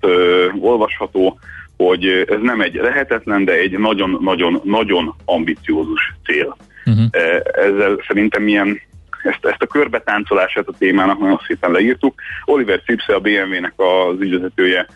olvasható, 0.60 1.40
hogy 1.78 2.26
ez 2.28 2.42
nem 2.42 2.62
egy 2.62 2.76
lehetetlen, 2.76 3.46
de 3.46 3.52
egy 3.52 3.80
nagyon-nagyon-nagyon 3.80 5.16
ambiciózus 5.26 6.14
cél. 6.26 6.58
Uh-huh. 6.86 7.06
Ezzel 7.54 8.04
szerintem 8.08 8.44
milyen 8.44 8.82
ezt, 9.24 9.46
ezt 9.46 9.62
a 9.62 9.68
körbetáncolását 9.68 10.68
a 10.68 10.74
témának 10.78 11.20
nagyon 11.20 11.42
szépen 11.48 11.72
leírtuk. 11.72 12.14
Oliver 12.46 12.82
Cipse, 12.82 13.16
a 13.16 13.20
BMW-nek 13.20 13.74
az 13.76 14.20
ügyvezetője 14.20 14.88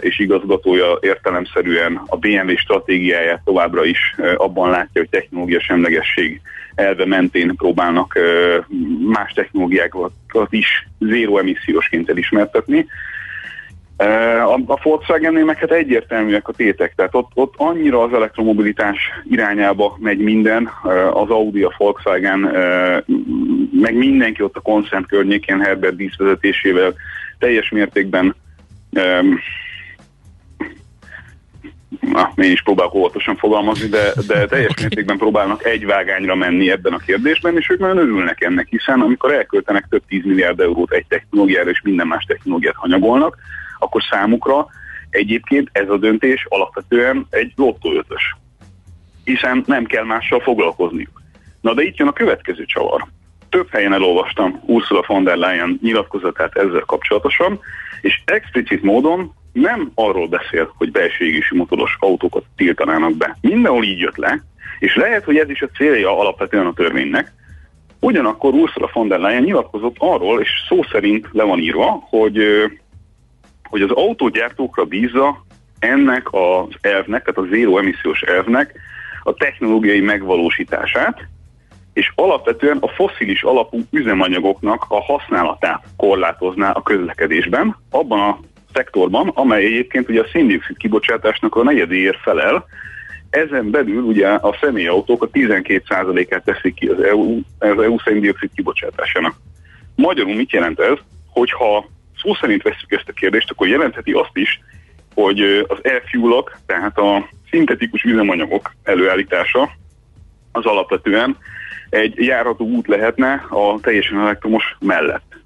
és 0.00 0.18
igazgatója 0.18 0.98
értelemszerűen 1.00 2.00
a 2.06 2.16
BMW 2.16 2.56
stratégiáját 2.56 3.40
továbbra 3.44 3.84
is 3.84 4.14
abban 4.36 4.70
látja, 4.70 5.00
hogy 5.00 5.08
technológia 5.08 5.60
semlegesség 5.60 6.40
elve 6.74 7.06
mentén 7.06 7.54
próbálnak 7.56 8.18
más 9.06 9.32
technológiákat 9.32 10.12
is 10.50 10.88
zéró 10.98 11.38
emissziósként 11.38 12.10
elismertetni. 12.10 12.86
A, 14.66 14.78
Volkswagen-nél 14.82 15.44
meg 15.44 15.58
hát 15.58 15.70
egyértelműek 15.70 16.48
a 16.48 16.52
tétek, 16.52 16.94
tehát 16.94 17.14
ott, 17.14 17.30
ott 17.34 17.54
annyira 17.56 18.02
az 18.02 18.12
elektromobilitás 18.12 18.96
irányába 19.30 19.96
megy 20.00 20.18
minden, 20.18 20.70
az 21.12 21.30
Audi, 21.30 21.62
a 21.62 21.74
Volkswagen, 21.76 22.38
meg 23.72 23.94
mindenki 23.94 24.42
ott 24.42 24.56
a 24.56 24.60
konszent 24.60 25.06
környékén 25.06 25.60
Herbert 25.60 25.96
Dísz 25.96 26.16
vezetésével 26.16 26.94
teljes 27.38 27.70
mértékben 27.70 28.34
na, 32.00 32.32
én 32.36 32.50
is 32.50 32.62
próbálok 32.62 32.94
óvatosan 32.94 33.36
fogalmazni, 33.36 33.88
de, 33.88 34.12
de 34.26 34.46
teljes 34.46 34.74
mértékben 34.80 35.16
próbálnak 35.16 35.64
egy 35.64 35.86
vágányra 35.86 36.34
menni 36.34 36.70
ebben 36.70 36.92
a 36.92 36.98
kérdésben, 36.98 37.56
és 37.56 37.70
ők 37.70 37.78
nagyon 37.78 37.98
örülnek 37.98 38.42
ennek, 38.42 38.66
hiszen 38.70 39.00
amikor 39.00 39.32
elköltenek 39.32 39.86
több 39.90 40.02
10 40.08 40.24
milliárd 40.24 40.60
eurót 40.60 40.92
egy 40.92 41.06
technológiára, 41.08 41.70
és 41.70 41.80
minden 41.82 42.06
más 42.06 42.24
technológiát 42.24 42.74
hanyagolnak, 42.76 43.36
akkor 43.78 44.02
számukra 44.10 44.66
egyébként 45.10 45.68
ez 45.72 45.88
a 45.88 45.96
döntés 45.96 46.46
alapvetően 46.48 47.26
egy 47.30 47.52
lottóötös. 47.56 48.36
Hiszen 49.24 49.64
nem 49.66 49.84
kell 49.84 50.04
mással 50.04 50.40
foglalkozniuk. 50.40 51.22
Na 51.60 51.74
de 51.74 51.82
itt 51.82 51.96
jön 51.96 52.08
a 52.08 52.12
következő 52.12 52.64
csavar. 52.64 53.06
Több 53.54 53.70
helyen 53.70 53.92
elolvastam 53.92 54.62
Ursula 54.66 55.04
von 55.06 55.24
der 55.24 55.36
Leyen 55.36 55.78
nyilatkozatát 55.82 56.56
ezzel 56.56 56.82
kapcsolatosan, 56.86 57.60
és 58.00 58.22
explicit 58.24 58.82
módon 58.82 59.34
nem 59.52 59.90
arról 59.94 60.28
beszél, 60.28 60.72
hogy 60.76 60.90
belső 60.90 61.24
égési 61.24 61.56
motoros 61.56 61.96
autókat 62.00 62.44
tiltanának 62.56 63.16
be. 63.16 63.36
Mindenhol 63.40 63.84
így 63.84 63.98
jött 63.98 64.16
le, 64.16 64.42
és 64.78 64.96
lehet, 64.96 65.24
hogy 65.24 65.36
ez 65.36 65.48
is 65.48 65.62
a 65.62 65.68
célja 65.76 66.18
alapvetően 66.18 66.66
a 66.66 66.72
törvénynek, 66.72 67.32
Ugyanakkor 68.00 68.54
Ursula 68.54 68.90
von 68.92 69.08
der 69.08 69.18
Leyen 69.18 69.42
nyilatkozott 69.42 69.96
arról, 69.98 70.40
és 70.40 70.50
szó 70.68 70.82
szerint 70.82 71.28
le 71.32 71.42
van 71.42 71.58
írva, 71.58 72.06
hogy, 72.08 72.38
hogy 73.68 73.82
az 73.82 73.90
autógyártókra 73.90 74.84
bízza 74.84 75.44
ennek 75.78 76.32
az 76.32 76.68
elvnek, 76.80 77.24
tehát 77.24 77.50
a 77.50 77.54
zéró 77.54 77.78
emissziós 77.78 78.20
elvnek 78.20 78.74
a 79.22 79.34
technológiai 79.34 80.00
megvalósítását, 80.00 81.28
és 81.94 82.12
alapvetően 82.14 82.78
a 82.80 82.88
foszilis 82.88 83.42
alapú 83.42 83.80
üzemanyagoknak 83.90 84.84
a 84.88 85.02
használatát 85.02 85.84
korlátozná 85.96 86.70
a 86.70 86.82
közlekedésben, 86.82 87.76
abban 87.90 88.20
a 88.20 88.38
szektorban, 88.72 89.28
amely 89.34 89.64
egyébként 89.64 90.08
ugye 90.08 90.20
a 90.20 90.28
széndiokszid 90.32 90.76
kibocsátásnak 90.76 91.56
a 91.56 91.62
negyedéért 91.62 92.20
felel, 92.20 92.66
ezen 93.30 93.70
belül 93.70 94.02
ugye 94.02 94.28
a 94.28 94.56
személyautók 94.60 95.22
a 95.22 95.30
12%-át 95.30 96.44
teszik 96.44 96.74
ki 96.74 96.86
az 96.86 97.02
EU, 97.02 97.40
az 97.58 97.78
EU 97.78 97.98
széndiokszid 97.98 98.50
kibocsátásának. 98.54 99.34
Magyarul 99.96 100.34
mit 100.34 100.52
jelent 100.52 100.80
ez? 100.80 100.98
Hogyha 101.30 101.86
szó 102.22 102.34
szerint 102.34 102.62
veszük 102.62 102.92
ezt 102.92 103.08
a 103.08 103.12
kérdést, 103.12 103.50
akkor 103.50 103.68
jelentheti 103.68 104.12
azt 104.12 104.36
is, 104.36 104.60
hogy 105.14 105.40
az 105.68 105.78
e 105.82 106.02
tehát 106.66 106.98
a 106.98 107.28
szintetikus 107.50 108.02
üzemanyagok 108.02 108.72
előállítása 108.82 109.70
az 110.52 110.64
alapvetően 110.64 111.36
egy 111.94 112.14
járható 112.16 112.64
út 112.64 112.86
lehetne 112.86 113.46
a 113.48 113.80
teljesen 113.80 114.18
elektromos 114.18 114.76
mellett. 114.80 115.36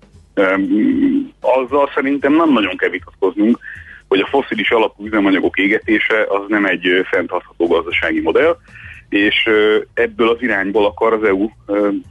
Azzal 1.40 1.90
szerintem 1.94 2.32
nem 2.32 2.52
nagyon 2.52 2.76
kell 2.76 2.88
vitatkoznunk, 2.88 3.58
hogy 4.08 4.20
a 4.20 4.26
foszilis 4.26 4.70
alapú 4.70 5.06
üzemanyagok 5.06 5.58
égetése 5.58 6.26
az 6.28 6.42
nem 6.48 6.64
egy 6.64 7.06
fenntartható 7.10 7.66
gazdasági 7.66 8.20
modell, 8.20 8.56
és 9.08 9.48
ebből 9.94 10.28
az 10.28 10.42
irányból 10.42 10.84
akar 10.84 11.12
az 11.12 11.22
EU 11.22 11.48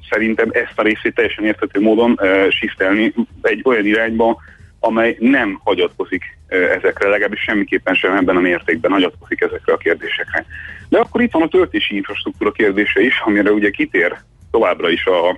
szerintem 0.10 0.50
ezt 0.52 0.80
a 0.80 0.82
részét 0.82 1.15
teljesen 1.15 1.45
érthető 1.45 1.82
módon 1.82 2.19
shiftelni 2.50 3.13
egy 3.41 3.62
olyan 3.63 3.86
irányba, 3.86 4.38
amely 4.80 5.17
nem 5.19 5.60
hagyatkozik 5.63 6.38
ezekre, 6.47 7.10
legalábbis 7.10 7.41
semmiképpen 7.41 7.93
sem 7.93 8.15
ebben 8.15 8.36
a 8.36 8.39
mértékben 8.39 8.91
hagyatkozik 8.91 9.41
ezekre 9.41 9.73
a 9.73 9.78
kérdésekre. 9.78 10.45
De 10.89 10.97
akkor 10.97 11.21
itt 11.21 11.32
van 11.32 11.41
a 11.41 11.47
töltési 11.47 11.95
infrastruktúra 11.95 12.52
kérdése 12.52 13.02
is, 13.02 13.19
amire 13.26 13.52
ugye 13.52 13.69
kitér 13.69 14.17
továbbra 14.52 14.90
is 14.90 15.06
a, 15.06 15.38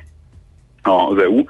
az 0.81 1.17
EU, 1.17 1.43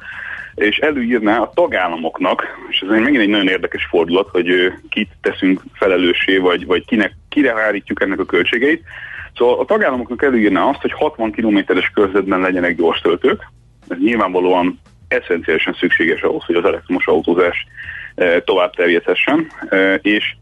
és 0.56 0.78
előírná 0.78 1.39
a 1.39 1.52
tagállamoknak, 1.54 2.43
és 2.69 2.80
ez 2.80 2.89
megint 2.89 3.22
egy 3.22 3.30
nagyon 3.30 3.48
érdekes 3.48 3.86
fordulat, 3.86 4.30
hogy 4.30 4.74
kit 4.89 5.10
teszünk 5.22 5.62
felelőssé, 5.74 6.38
vagy, 6.38 6.65
vagy 6.65 6.86
kinek, 6.86 7.15
kire 7.30 7.54
hárítjuk 7.54 8.02
ennek 8.02 8.19
a 8.19 8.26
költségeit. 8.26 8.84
Szóval 9.36 9.60
a 9.60 9.65
tagállamoknak 9.65 10.24
előírná 10.24 10.63
azt, 10.63 10.82
hogy 10.82 10.91
60 10.91 11.32
kilométeres 11.32 11.91
körzetben 11.93 12.39
legyenek 12.39 12.76
gyors 12.76 13.02
töltők. 13.02 13.48
Ez 13.88 13.98
nyilvánvalóan 13.98 14.80
eszenciálisan 15.08 15.74
szükséges 15.74 16.22
ahhoz, 16.22 16.43
hogy 16.43 16.56
az 16.56 16.65
elektromos 16.65 17.08
autózás 17.08 17.67
tovább 18.43 18.76
terjedhessen, 18.76 19.52
és 20.02 20.36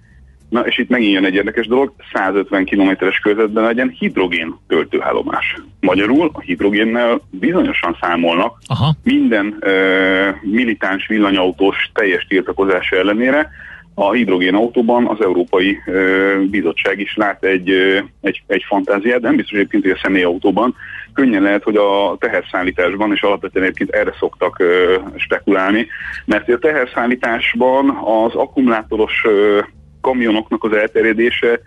Na 0.49 0.59
és 0.59 0.77
itt 0.77 0.89
megint 0.89 1.13
jön 1.13 1.25
egy 1.25 1.33
érdekes 1.33 1.67
dolog, 1.67 1.93
150 2.13 2.65
kilométeres 2.65 3.19
körzetben 3.19 3.63
legyen 3.63 3.95
hidrogén 3.99 4.55
töltőállomás. 4.67 5.61
Magyarul 5.79 6.29
a 6.33 6.39
hidrogénnel 6.39 7.21
bizonyosan 7.29 7.97
számolnak 8.01 8.57
Aha. 8.67 8.93
minden 9.03 9.57
uh, 9.61 10.51
militáns 10.51 11.07
villanyautós 11.07 11.89
teljes 11.93 12.25
tiltakozása 12.27 12.95
ellenére. 12.95 13.49
A 13.93 14.11
hidrogén 14.11 14.55
autóban 14.55 15.05
az 15.07 15.21
Európai 15.21 15.77
uh, 15.85 16.41
Bizottság 16.49 16.99
is 16.99 17.15
lát 17.15 17.43
egy, 17.43 17.69
uh, 17.69 17.97
egy, 18.21 18.43
egy 18.47 18.63
fantáziát, 18.67 19.21
nem 19.21 19.35
biztos 19.35 19.57
egyébként, 19.57 19.83
hogy 19.83 19.91
a 19.91 19.99
személyautóban. 20.01 20.75
Könnyen 21.13 21.41
lehet, 21.41 21.63
hogy 21.63 21.75
a 21.75 22.15
teherszállításban, 22.19 23.11
és 23.11 23.21
alapvetően 23.21 23.65
egyébként 23.65 23.89
erre 23.89 24.13
szoktak 24.19 24.59
uh, 24.59 24.67
spekulálni, 25.15 25.87
mert 26.25 26.49
a 26.49 26.57
teherszállításban 26.57 27.89
az 27.89 28.35
akkumulátoros 28.35 29.23
uh, 29.25 29.65
kamionoknak 30.01 30.63
az 30.63 30.73
elterjedése, 30.73 31.59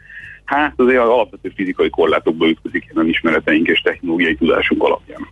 hát 0.45 0.73
azért 0.77 0.99
alapvető 0.99 1.53
fizikai 1.57 1.91
korlátokba 1.91 2.49
ütközik 2.49 2.93
a 2.95 3.03
ismereteink 3.03 3.67
és 3.67 3.81
technológiai 3.81 4.37
tudásunk 4.37 4.83
alapján. 4.83 5.29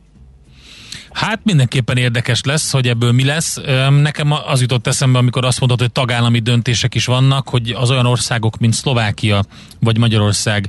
Hát 1.13 1.41
mindenképpen 1.45 1.97
érdekes 1.97 2.41
lesz, 2.45 2.73
hogy 2.73 2.89
ebből 2.89 3.13
mi 3.13 3.25
lesz. 3.25 3.61
Nekem 4.03 4.33
az 4.47 4.61
jutott 4.61 4.87
eszembe, 4.87 5.19
amikor 5.19 5.45
azt 5.45 5.61
mondod, 5.61 5.79
hogy 5.79 5.93
tagállami 5.93 6.39
döntések 6.39 6.95
is 6.95 7.07
vannak, 7.07 7.49
hogy 7.49 7.71
az 7.77 7.91
olyan 7.91 8.07
országok, 8.07 8.59
mint 8.59 8.73
Szlovákia 8.73 9.45
vagy 9.81 9.99
Magyarország, 9.99 10.69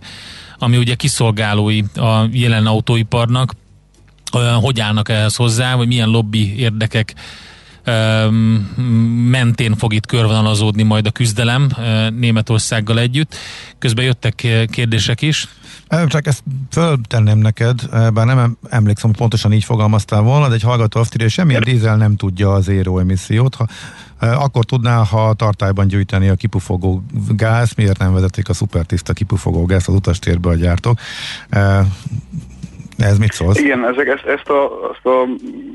ami 0.57 0.77
ugye 0.77 0.95
kiszolgálói 0.95 1.81
a 1.95 2.27
jelen 2.31 2.65
autóiparnak, 2.65 3.53
hogy 4.61 4.79
állnak 4.79 5.09
ehhez 5.09 5.35
hozzá, 5.35 5.75
vagy 5.75 5.87
milyen 5.87 6.09
lobby 6.09 6.59
érdekek 6.59 7.13
mentén 9.29 9.75
fog 9.75 9.93
itt 9.93 10.05
körvonalazódni 10.05 10.83
majd 10.83 11.05
a 11.05 11.11
küzdelem 11.11 11.69
Németországgal 12.17 12.99
együtt. 12.99 13.35
Közben 13.79 14.05
jöttek 14.05 14.35
kérdések 14.69 15.21
is. 15.21 15.47
Csak 16.07 16.27
ezt 16.27 16.43
föltenném 16.71 17.37
neked, 17.37 17.89
bár 18.13 18.25
nem 18.25 18.57
emlékszem, 18.69 19.11
pontosan 19.11 19.53
így 19.53 19.63
fogalmaztál 19.63 20.21
volna, 20.21 20.47
de 20.47 20.53
egy 20.53 20.61
hallgató 20.61 20.99
azt 20.99 21.13
írja, 21.13 21.23
hogy 21.23 21.33
semmilyen 21.33 21.63
dízel 21.63 21.97
nem 21.97 22.15
tudja 22.15 22.53
az 22.53 22.67
éró 22.67 22.99
emissziót. 22.99 23.55
Ha, 23.55 23.67
akkor 24.19 24.65
tudná, 24.65 25.03
ha 25.03 25.33
tartályban 25.33 25.87
gyűjteni 25.87 26.29
a 26.29 26.35
kipufogó 26.35 27.03
gáz, 27.29 27.73
miért 27.75 27.97
nem 27.97 28.13
vezetik 28.13 28.49
a 28.49 28.53
szupertiszta 28.53 29.13
kipufogó 29.13 29.65
gáz 29.65 29.87
az 29.87 29.93
utastérbe 29.93 30.49
a 30.49 30.55
gyártók. 30.55 30.99
Ez 32.99 33.17
mit 33.17 33.31
szólsz? 33.31 33.59
Igen, 33.59 33.85
ezek, 33.87 34.07
ezt, 34.07 34.25
ezt, 34.25 34.49
a, 34.49 34.91
ezt 34.93 35.05
a 35.05 35.27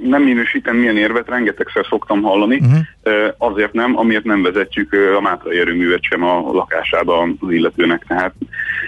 nem 0.03 0.23
minősítem 0.23 0.77
milyen 0.77 0.97
érvet 0.97 1.29
rengetegszer 1.29 1.87
szoktam 1.89 2.23
hallani, 2.23 2.57
uh-huh. 2.57 3.35
azért 3.39 3.73
nem, 3.73 3.99
amiért 3.99 4.25
nem 4.25 4.43
vezetjük 4.43 4.93
a 5.17 5.21
mátrai 5.21 5.59
erőművet 5.59 6.03
sem 6.03 6.25
a 6.25 6.53
lakásába 6.53 7.21
az 7.21 7.51
illetőnek. 7.51 8.05
Tehát 8.09 8.35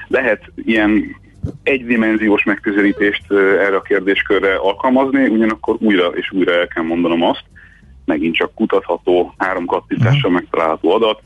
lehet 0.08 0.40
ilyen 0.54 1.16
egydimenziós 1.62 2.44
megközelítést 2.44 3.32
erre 3.32 3.76
a 3.76 3.82
kérdéskörre 3.82 4.54
alkalmazni, 4.54 5.26
ugyanakkor 5.26 5.76
újra 5.78 6.06
és 6.06 6.32
újra 6.32 6.52
el 6.52 6.66
kell 6.66 6.84
mondanom 6.84 7.22
azt, 7.22 7.44
megint 8.04 8.34
csak 8.34 8.54
kutatható, 8.54 9.34
három 9.38 9.66
kattintással 9.66 10.16
uh-huh. 10.16 10.32
megtalálható 10.32 10.90
adat, 10.94 11.22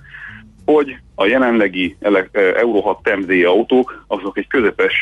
hogy 0.64 0.96
a 1.14 1.27
jelenlegi 1.27 1.96
Euro 2.33 2.81
6 2.81 2.99
TMZ 3.03 3.44
autók 3.44 4.05
azok 4.07 4.38
egy 4.38 4.46
közepes 4.46 4.94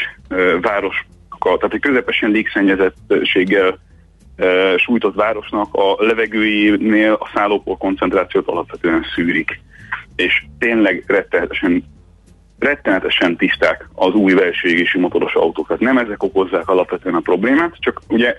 város 0.60 1.06
városnak, 1.38 1.54
a, 1.54 1.56
tehát 1.56 1.74
egy 1.74 1.80
közepesen 1.80 2.30
légszennyezettséggel 2.30 3.78
e, 4.36 4.76
sújtott 4.76 5.14
városnak 5.14 5.74
a 5.74 5.96
levegőjénél 5.98 7.12
a 7.12 7.30
szállópor 7.34 7.76
koncentrációt 7.76 8.48
alapvetően 8.48 9.04
szűrik. 9.14 9.60
És 10.16 10.44
tényleg 10.58 11.04
rettenetesen 11.06 11.84
rettenetesen 12.58 13.36
tiszták 13.36 13.88
az 13.94 14.14
új 14.14 14.32
versenyégési 14.32 14.98
motoros 14.98 15.34
autók. 15.34 15.66
Tehát 15.66 15.82
nem 15.82 15.98
ezek 15.98 16.22
okozzák 16.22 16.68
alapvetően 16.68 17.14
a 17.14 17.20
problémát, 17.20 17.74
csak 17.78 18.00
ugye 18.08 18.36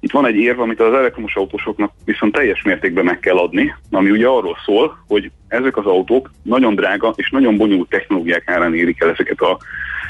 itt 0.00 0.10
van 0.10 0.26
egy 0.26 0.36
érv, 0.36 0.60
amit 0.60 0.80
az 0.80 0.94
elektromos 0.94 1.34
autósoknak 1.34 1.92
viszont 2.04 2.32
teljes 2.32 2.62
mértékben 2.62 3.04
meg 3.04 3.20
kell 3.20 3.36
adni, 3.36 3.74
ami 3.90 4.10
ugye 4.10 4.26
arról 4.26 4.56
szól, 4.64 4.98
hogy 5.06 5.30
ezek 5.48 5.76
az 5.76 5.86
autók 5.86 6.30
nagyon 6.42 6.74
drága 6.74 7.12
és 7.16 7.30
nagyon 7.30 7.56
bonyolult 7.56 7.88
technológiák 7.88 8.50
árán 8.50 8.74
érik 8.74 9.02
el 9.02 9.10
ezeket 9.10 9.40
a, 9.40 9.58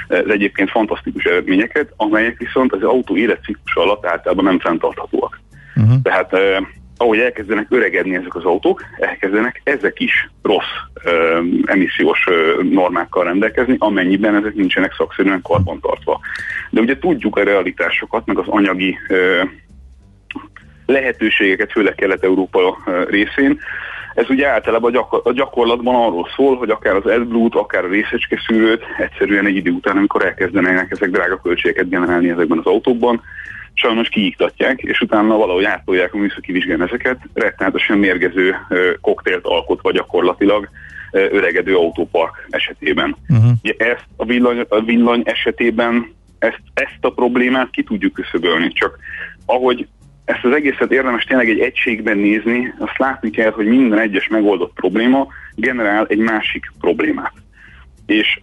az 0.08 0.28
egyébként 0.30 0.70
fantasztikus 0.70 1.24
eredményeket, 1.24 1.92
amelyek 1.96 2.38
viszont 2.38 2.72
az 2.72 2.82
autó 2.82 3.16
életciklus 3.16 3.74
alatt 3.74 4.06
általában 4.06 4.44
nem 4.44 4.58
fenntarthatóak. 4.58 5.40
Uh-huh. 5.76 6.02
Tehát 6.02 6.32
eh, 6.32 6.56
ahogy 6.96 7.18
elkezdenek 7.18 7.66
öregedni 7.68 8.14
ezek 8.14 8.34
az 8.34 8.44
autók, 8.44 8.84
elkezdenek 8.98 9.60
ezek 9.64 10.00
is 10.00 10.30
rossz 10.42 10.74
eh, 11.04 11.38
emissziós 11.64 12.24
eh, 12.26 12.64
normákkal 12.70 13.24
rendelkezni, 13.24 13.76
amennyiben 13.78 14.34
ezek 14.34 14.54
nincsenek 14.54 14.94
szakszerűen 14.96 15.42
karbantartva. 15.42 16.20
De 16.70 16.80
ugye 16.80 16.98
tudjuk 16.98 17.36
a 17.36 17.42
realitásokat, 17.42 18.26
meg 18.26 18.38
az 18.38 18.48
anyagi 18.48 18.98
eh, 19.08 19.48
lehetőségeket, 20.86 21.72
főleg 21.72 21.94
Kelet-Európa 21.94 22.78
részén. 23.08 23.58
Ez 24.14 24.30
ugye 24.30 24.48
általában 24.48 24.94
a 25.22 25.32
gyakorlatban 25.32 25.94
arról 25.94 26.28
szól, 26.36 26.56
hogy 26.56 26.70
akár 26.70 26.94
az 26.94 27.06
AdBlue-t, 27.06 27.54
akár 27.54 27.84
a 27.84 27.88
részecske 27.88 28.42
szűrőt 28.46 28.84
egyszerűen 28.98 29.46
egy 29.46 29.56
idő 29.56 29.70
után, 29.70 29.96
amikor 29.96 30.24
elkezdenek 30.24 30.90
ezek 30.90 31.10
drága 31.10 31.40
költségeket 31.40 31.88
generálni 31.88 32.30
ezekben 32.30 32.58
az 32.58 32.66
autókban, 32.66 33.22
sajnos 33.72 34.08
kiiktatják, 34.08 34.80
és 34.80 35.00
utána 35.00 35.36
valahogy 35.36 35.64
átolják 35.64 36.14
a 36.14 36.18
műszaki 36.18 36.52
vizsgán 36.52 36.82
ezeket, 36.82 37.18
rettenetesen 37.34 37.98
mérgező 37.98 38.56
koktélt 39.00 39.44
alkotva 39.44 39.92
gyakorlatilag 39.92 40.68
öregedő 41.10 41.76
autópark 41.76 42.46
esetében. 42.50 43.16
Uh-huh. 43.28 43.50
Ugye 43.62 43.74
ezt 43.78 44.06
a 44.16 44.24
villany, 44.24 44.66
a 44.68 44.80
villany 44.80 45.22
esetében 45.24 46.14
ezt, 46.38 46.60
ezt 46.74 46.98
a 47.00 47.10
problémát 47.10 47.70
ki 47.70 47.82
tudjuk 47.82 48.12
küszöbölni, 48.12 48.72
csak 48.72 48.98
ahogy 49.46 49.86
ezt 50.26 50.44
az 50.44 50.52
egészet 50.52 50.92
érdemes 50.92 51.24
tényleg 51.24 51.48
egy 51.48 51.58
egységben 51.58 52.18
nézni, 52.18 52.74
azt 52.78 52.98
látni 52.98 53.30
kell, 53.30 53.50
hogy 53.50 53.66
minden 53.66 53.98
egyes 53.98 54.28
megoldott 54.28 54.72
probléma 54.74 55.26
generál 55.54 56.06
egy 56.08 56.18
másik 56.18 56.72
problémát. 56.80 57.32
És 58.06 58.40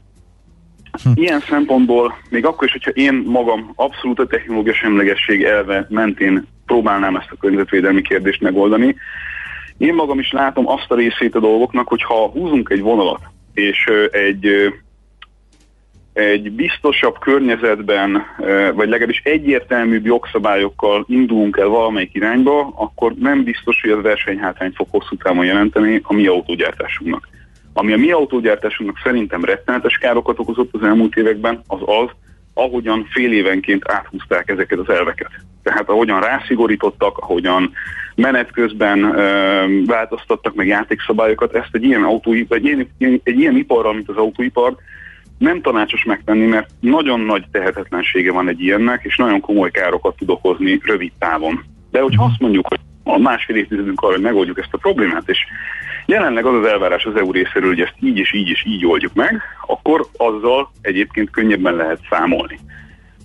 hm. 1.04 1.10
ilyen 1.14 1.40
szempontból, 1.40 2.18
még 2.30 2.46
akkor 2.46 2.68
is, 2.68 2.72
hogyha 2.72 2.92
én 2.92 3.14
magam 3.26 3.72
abszolút 3.76 4.20
a 4.20 4.28
technológia 4.28 4.74
semlegesség 4.74 5.44
elve 5.44 5.86
mentén 5.90 6.48
próbálnám 6.66 7.16
ezt 7.16 7.32
a 7.32 7.38
környezetvédelmi 7.40 8.02
kérdést 8.02 8.42
megoldani, 8.42 8.96
én 9.78 9.94
magam 9.94 10.20
is 10.20 10.32
látom 10.32 10.68
azt 10.68 10.92
a 10.92 10.96
részét 10.96 11.36
a 11.36 11.40
dolgoknak, 11.40 11.88
hogy 11.88 12.04
ha 12.04 12.30
húzunk 12.30 12.70
egy 12.70 12.82
vonalat, 12.82 13.22
és 13.54 13.86
egy 14.12 14.74
egy 16.14 16.52
biztosabb 16.52 17.20
környezetben, 17.20 18.26
vagy 18.74 18.90
legalábbis 18.90 19.22
egyértelműbb 19.24 20.06
jogszabályokkal 20.06 21.06
indulunk 21.08 21.58
el 21.58 21.68
valamelyik 21.68 22.14
irányba, 22.14 22.74
akkor 22.76 23.14
nem 23.14 23.44
biztos, 23.44 23.82
hogy 23.82 23.92
az 23.92 24.02
versenyhátrányt 24.02 24.76
fog 24.76 24.88
hosszú 24.90 25.16
távon 25.16 25.46
jelenteni 25.46 26.02
a 26.04 26.14
mi 26.14 26.28
autógyártásunknak. 26.28 27.28
Ami 27.74 27.94
a 27.94 27.98
mi 27.98 28.12
autógyártásunknak 28.12 29.00
szerintem 29.04 29.44
rettenetes 29.44 29.98
károkat 29.98 30.40
okozott 30.40 30.74
az 30.74 30.84
elmúlt 30.84 31.16
években, 31.16 31.62
az 31.68 31.80
az, 31.86 32.10
ahogyan 32.54 33.08
fél 33.12 33.34
évenként 33.34 33.92
áthúzták 33.92 34.50
ezeket 34.50 34.80
az 34.80 34.90
elveket. 34.90 35.32
Tehát 35.64 35.90
ahogyan 35.90 36.22
rászigorítottak, 36.22 37.18
ahogyan 37.18 37.72
menet 38.16 38.52
közben 38.52 39.04
ö, 39.04 39.84
változtattak 39.86 40.56
meg 40.56 40.68
játékszabályokat, 40.68 41.56
ezt 41.56 41.70
egy 41.72 41.84
ilyen, 41.84 42.04
autóipar, 42.04 42.58
egy, 42.58 42.66
ilyen, 42.66 43.22
egy 43.24 43.40
ilyen 43.40 43.56
iparral, 43.56 43.94
mint 43.94 44.10
az 44.10 44.18
autóipar, 44.18 44.76
nem 45.38 45.62
tanácsos 45.62 46.04
megtenni, 46.04 46.46
mert 46.46 46.70
nagyon 46.80 47.20
nagy 47.20 47.46
tehetetlensége 47.52 48.32
van 48.32 48.48
egy 48.48 48.62
ilyennek, 48.62 49.04
és 49.04 49.18
nagyon 49.18 49.40
komoly 49.40 49.72
károkat 49.72 50.16
tud 50.16 50.30
okozni 50.30 50.80
rövid 50.84 51.12
távon. 51.20 51.64
De 51.92 52.02
hogyha 52.02 52.24
azt 52.24 52.40
mondjuk, 52.40 52.68
hogy 52.68 52.80
a 53.04 53.18
másfél 53.18 53.56
évtizedünk 53.56 54.02
arra, 54.02 54.14
hogy 54.14 54.22
megoldjuk 54.22 54.58
ezt 54.58 54.74
a 54.74 54.78
problémát, 54.78 55.30
és 55.30 55.38
jelenleg 56.06 56.46
az 56.46 56.54
az 56.54 56.66
elvárás 56.66 57.06
az 57.06 57.16
EU 57.16 57.32
részéről, 57.32 57.70
hogy 57.70 57.82
ezt 57.82 57.96
így 58.00 58.18
és 58.18 58.34
így 58.34 58.50
és 58.50 58.66
így 58.66 58.86
oldjuk 58.86 59.14
meg, 59.14 59.42
akkor 59.68 60.06
azzal 60.18 60.72
egyébként 60.82 61.30
könnyebben 61.30 61.76
lehet 61.76 62.00
számolni. 62.10 62.60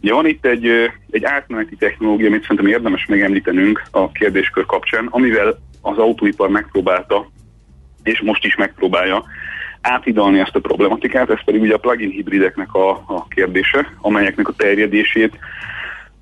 Ugye 0.03 0.13
van 0.13 0.27
itt 0.27 0.47
egy, 0.47 0.67
egy 1.11 1.25
átmeneti 1.25 1.77
technológia, 1.77 2.27
amit 2.27 2.43
szerintem 2.43 2.67
érdemes 2.67 3.07
megemlítenünk 3.07 3.83
a 3.91 4.11
kérdéskör 4.13 4.67
kapcsán, 4.67 5.07
amivel 5.11 5.59
az 5.83 5.99
autóipar 5.99 6.49
megpróbálta, 6.49 7.31
és 8.03 8.21
most 8.21 8.45
is 8.45 8.57
megpróbálja 8.57 9.25
átidalni 9.89 10.39
ezt 10.39 10.55
a 10.55 10.61
problematikát, 10.61 11.31
ez 11.31 11.45
pedig 11.45 11.61
ugye 11.61 11.75
a 11.75 11.79
plugin 11.79 12.11
hibrideknek 12.11 12.75
a, 12.75 12.91
a 12.91 13.27
kérdése, 13.29 13.93
amelyeknek 14.01 14.49
a 14.49 14.53
terjedését 14.57 15.39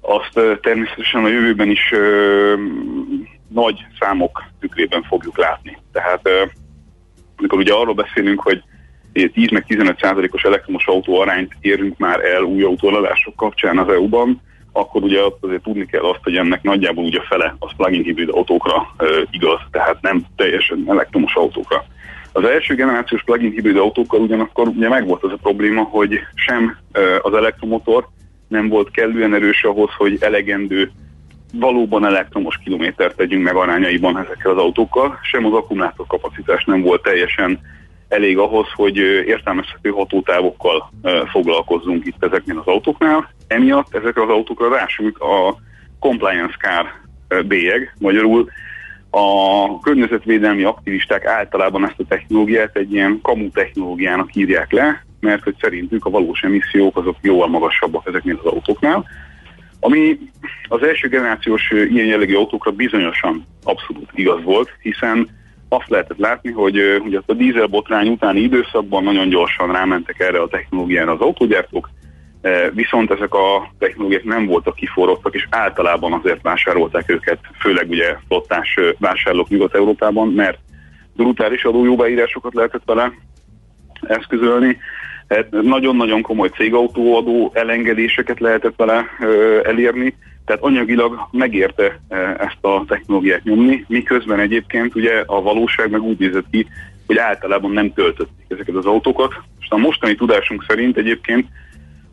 azt 0.01 0.61
természetesen 0.61 1.25
a 1.25 1.29
jövőben 1.29 1.71
is 1.71 1.93
ö, 1.93 2.55
nagy 3.49 3.87
számok 4.01 4.45
tükrében 4.61 5.03
fogjuk 5.03 5.39
látni. 5.39 5.79
Tehát 5.93 6.21
ö, 6.23 6.43
amikor 7.37 7.59
ugye 7.59 7.73
arról 7.73 7.95
beszélünk, 7.95 8.41
hogy 8.41 8.63
10 9.13 9.51
meg 9.51 9.65
15 9.67 9.99
százalékos 10.01 10.43
elektromos 10.43 10.87
autó 10.87 11.21
arányt 11.21 11.57
érünk 11.61 11.99
már 11.99 12.25
el 12.25 12.43
új 12.43 12.63
autóladások 12.63 13.37
kapcsán 13.37 13.79
az 13.79 13.89
EU-ban, 13.89 14.41
akkor 14.73 15.03
ugye 15.03 15.21
azért 15.41 15.63
tudni 15.63 15.87
kell 15.87 16.03
azt, 16.03 16.21
hogy 16.23 16.37
ennek 16.37 16.63
nagyjából 16.63 17.05
ugye 17.05 17.21
fele 17.21 17.57
az 17.59 17.71
plug-in 17.77 18.03
hibrid 18.03 18.29
autókra 18.33 18.95
ö, 18.97 19.23
igaz, 19.31 19.61
tehát 19.71 20.01
nem 20.01 20.25
teljesen 20.37 20.85
elektromos 20.89 21.35
autókra. 21.35 21.85
Az 22.37 22.45
első 22.45 22.75
generációs 22.75 23.23
plug-in 23.23 23.51
hibrid 23.51 23.77
autókkal 23.77 24.21
ugyanakkor 24.21 24.69
ugye 24.69 24.89
megvolt 24.89 25.23
az 25.23 25.33
a 25.33 25.39
probléma, 25.43 25.83
hogy 25.83 26.21
sem 26.35 26.77
az 27.23 27.35
elektromotor 27.35 28.09
nem 28.49 28.69
volt 28.69 28.91
kellően 28.91 29.35
erős 29.35 29.65
ahhoz, 29.65 29.91
hogy 29.97 30.17
elegendő 30.21 30.91
valóban 31.53 32.05
elektromos 32.05 32.59
kilométert 32.65 33.17
tegyünk 33.17 33.45
meg 33.45 33.55
arányaiban 33.55 34.19
ezekkel 34.19 34.51
az 34.51 34.57
autókkal, 34.59 35.19
sem 35.23 35.47
az 35.47 35.53
akkumulátor 35.53 36.07
kapacitás 36.07 36.65
nem 36.65 36.83
volt 36.83 37.03
teljesen 37.03 37.61
elég 38.09 38.39
ahhoz, 38.39 38.67
hogy 38.75 38.97
értelmezhető 39.27 39.91
hatótávokkal 39.91 40.91
foglalkozzunk 41.31 42.07
itt 42.07 42.25
ezeknél 42.25 42.59
az 42.59 42.67
autóknál. 42.67 43.31
Emiatt 43.47 43.95
ezekre 43.95 44.23
az 44.23 44.29
autókra 44.29 44.69
rásült 44.77 45.19
a 45.19 45.57
compliance 45.99 46.57
car 46.59 46.87
bélyeg, 47.47 47.97
magyarul 47.99 48.51
a 49.19 49.81
környezetvédelmi 49.81 50.63
aktivisták 50.63 51.25
általában 51.25 51.85
ezt 51.85 51.99
a 51.99 52.05
technológiát 52.09 52.77
egy 52.77 52.93
ilyen 52.93 53.19
kamu 53.23 53.51
technológiának 53.51 54.35
írják 54.35 54.73
le, 54.73 55.05
mert 55.21 55.43
hogy 55.43 55.55
szerintük 55.61 56.05
a 56.05 56.11
valós 56.11 56.41
emissziók 56.43 56.97
azok 56.97 57.17
jóval 57.21 57.49
magasabbak 57.49 58.07
ezeknél 58.07 58.41
az 58.43 58.53
autóknál. 58.53 59.05
Ami 59.81 60.19
az 60.69 60.83
első 60.83 61.09
generációs 61.09 61.71
ilyen 61.71 62.07
jellegű 62.07 62.35
autókra 62.35 62.71
bizonyosan 62.71 63.47
abszolút 63.65 64.11
igaz 64.15 64.43
volt, 64.43 64.71
hiszen 64.83 65.29
azt 65.69 65.89
lehetett 65.89 66.19
látni, 66.19 66.51
hogy 66.51 67.01
ugye 67.05 67.21
a 67.27 67.33
dízelbotrány 67.33 68.09
utáni 68.09 68.41
időszakban 68.41 69.03
nagyon 69.03 69.29
gyorsan 69.29 69.73
rámentek 69.73 70.21
erre 70.21 70.41
a 70.41 70.49
technológiára 70.49 71.13
az 71.13 71.21
autógyártók, 71.21 71.91
viszont 72.73 73.11
ezek 73.11 73.35
a 73.35 73.71
technológiák 73.79 74.25
nem 74.25 74.47
voltak 74.47 74.75
kiforrottak, 74.75 75.35
és 75.35 75.47
általában 75.51 76.13
azért 76.13 76.43
vásárolták 76.43 77.11
őket, 77.11 77.39
főleg 77.61 77.89
ugye 77.89 78.17
flottás 78.27 78.79
vásárlók 78.99 79.49
Nyugat-Európában, 79.49 80.29
mert 80.29 80.59
brutális 81.17 81.65
adójóbeírásokat 81.65 82.55
lehetett 82.55 82.83
vele 82.85 83.13
eszközölni, 84.01 84.79
hát 85.29 85.51
nagyon-nagyon 85.51 86.23
komoly 86.23 86.49
cégautóadó 86.49 87.51
elengedéseket 87.55 88.41
lehetett 88.41 88.77
vele 88.77 89.05
elérni, 89.63 90.15
tehát 90.45 90.63
anyagilag 90.63 91.29
megérte 91.31 92.01
ezt 92.39 92.59
a 92.61 92.85
technológiát 92.89 93.45
nyomni, 93.45 93.85
miközben 93.89 94.41
egyébként 94.41 94.95
ugye 94.95 95.23
a 95.27 95.43
valóság 95.43 95.91
meg 95.91 96.03
úgy 96.03 96.19
nézett 96.19 96.47
ki, 96.51 96.67
hogy 97.07 97.17
általában 97.17 97.71
nem 97.71 97.93
töltötték 97.93 98.47
ezeket 98.49 98.75
az 98.75 98.87
autókat. 98.87 99.35
És 99.61 99.67
a 99.71 99.77
mostani 99.77 100.15
tudásunk 100.15 100.65
szerint 100.69 100.97
egyébként 100.97 101.47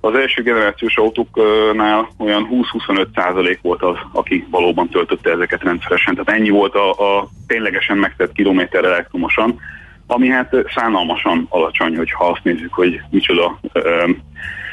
az 0.05 0.15
első 0.15 0.41
generációs 0.41 0.97
autóknál 0.97 2.09
olyan 2.17 2.47
20-25 2.51 3.07
százalék 3.15 3.59
volt 3.61 3.81
az, 3.81 3.95
aki 4.11 4.45
valóban 4.49 4.89
töltötte 4.89 5.31
ezeket 5.31 5.63
rendszeresen. 5.63 6.15
Tehát 6.15 6.39
ennyi 6.39 6.49
volt 6.49 6.75
a, 6.75 6.91
a 6.91 7.27
ténylegesen 7.47 7.97
megtett 7.97 8.31
kilométer 8.31 8.83
elektromosan, 8.83 9.59
ami 10.07 10.27
hát 10.27 10.55
szánalmasan 10.75 11.45
alacsony, 11.49 11.95
hogyha 11.95 12.25
azt 12.25 12.43
nézzük, 12.43 12.73
hogy 12.73 13.01
micsoda 13.09 13.59
ö, 13.73 14.09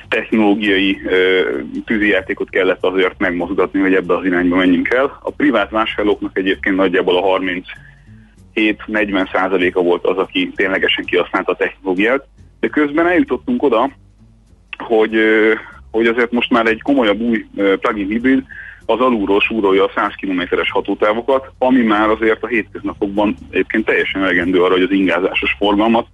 technológiai 0.09 1.00
ö, 1.04 1.40
tűzijátékot 1.84 2.50
kellett 2.50 2.84
azért 2.84 3.18
megmozgatni, 3.18 3.80
hogy 3.80 3.94
ebbe 3.94 4.16
az 4.16 4.24
irányba 4.24 4.57
menjünk 4.57 4.88
el. 4.88 5.18
A 5.22 5.30
privát 5.30 5.70
vásárlóknak 5.70 6.38
egyébként 6.38 6.76
nagyjából 6.76 7.16
a 7.16 7.38
37-40 8.54 9.32
százaléka 9.32 9.82
volt 9.82 10.07
az, 10.07 10.16
aki 10.16 10.52
ténylegesen 10.57 11.04
kihasználta 11.04 11.52
a 11.52 11.57
technológiát, 11.57 12.26
de 12.61 12.68
közben 12.68 13.07
eljutottunk 13.07 13.62
oda, 13.62 13.90
hogy 14.91 15.16
hogy 15.91 16.07
azért 16.07 16.32
most 16.32 16.51
már 16.51 16.66
egy 16.66 16.82
komolyabb 16.82 17.20
új 17.20 17.47
plug-in 17.55 18.09
hibrid 18.09 18.43
az 18.86 19.01
alulról 19.01 19.41
súrolja 19.41 19.84
a 19.84 19.91
100 19.95 20.12
km-es 20.20 20.70
hatótávokat, 20.70 21.53
ami 21.59 21.82
már 21.82 22.09
azért 22.09 22.43
a 22.43 22.47
hétköznapokban 22.47 23.36
egyébként 23.51 23.84
teljesen 23.84 24.22
elegendő 24.22 24.62
arra, 24.62 24.72
hogy 24.72 24.82
az 24.82 24.91
ingázásos 24.91 25.55
forgalmat 25.59 26.07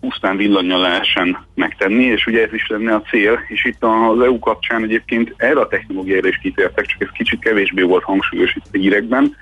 pusztán 0.00 0.36
villanyjal 0.36 0.80
lehessen 0.80 1.38
megtenni, 1.54 2.04
és 2.04 2.26
ugye 2.26 2.42
ez 2.42 2.52
is 2.52 2.66
lenne 2.68 2.94
a 2.94 3.02
cél, 3.02 3.40
és 3.48 3.64
itt 3.64 3.82
az 3.84 4.20
EU 4.20 4.38
kapcsán 4.38 4.82
egyébként 4.82 5.34
erre 5.36 5.60
a 5.60 5.68
technológiára 5.68 6.28
is 6.28 6.38
kitértek, 6.42 6.86
csak 6.86 7.02
ez 7.02 7.08
kicsit 7.12 7.40
kevésbé 7.40 7.82
volt 7.82 8.02
hangsúlyos 8.02 8.54
itt 8.54 8.66
a 8.72 8.76
hírekben. 8.78 9.36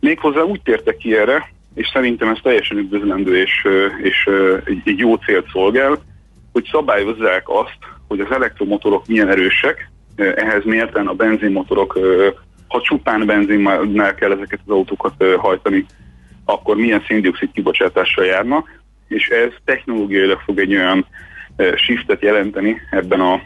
Méghozzá 0.00 0.40
úgy 0.40 0.60
tértek 0.62 0.96
ki 0.96 1.16
erre, 1.16 1.50
és 1.74 1.90
szerintem 1.92 2.28
ez 2.28 2.38
teljesen 2.42 2.78
üdvözlendő 2.78 3.36
és, 3.36 3.66
és 4.02 4.28
egy, 4.64 4.80
egy 4.84 4.98
jó 4.98 5.14
célt 5.14 5.46
szolgál, 5.52 5.98
hogy 6.52 6.68
szabályozzák 6.70 7.48
azt, 7.48 7.78
hogy 8.08 8.20
az 8.20 8.30
elektromotorok 8.30 9.06
milyen 9.06 9.28
erősek, 9.28 9.90
ehhez 10.16 10.64
mérten 10.64 11.06
a 11.06 11.12
benzinmotorok, 11.12 11.98
ha 12.68 12.80
csupán 12.80 13.26
benzinnel 13.26 14.14
kell 14.14 14.32
ezeket 14.32 14.60
az 14.66 14.72
autókat 14.72 15.24
hajtani, 15.36 15.86
akkor 16.44 16.76
milyen 16.76 17.04
széndiokszid 17.06 17.52
kibocsátással 17.52 18.24
járnak, 18.24 18.80
és 19.08 19.28
ez 19.28 19.50
technológiailag 19.64 20.40
fog 20.40 20.58
egy 20.58 20.74
olyan 20.74 21.06
shiftet 21.74 22.22
jelenteni 22.22 22.80
ebben 22.90 23.20
a, 23.20 23.40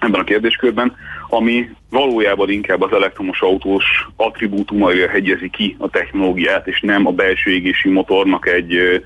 ebben 0.00 0.20
a 0.20 0.24
kérdéskörben, 0.24 0.96
ami 1.28 1.70
valójában 1.90 2.50
inkább 2.50 2.82
az 2.82 2.92
elektromos 2.92 3.40
autós 3.40 3.84
attribútumaira 4.16 5.08
hegyezi 5.08 5.50
ki 5.50 5.76
a 5.78 5.90
technológiát, 5.90 6.66
és 6.66 6.80
nem 6.80 7.06
a 7.06 7.10
belső 7.10 7.50
égési 7.50 7.88
motornak 7.88 8.46
egy 8.48 9.02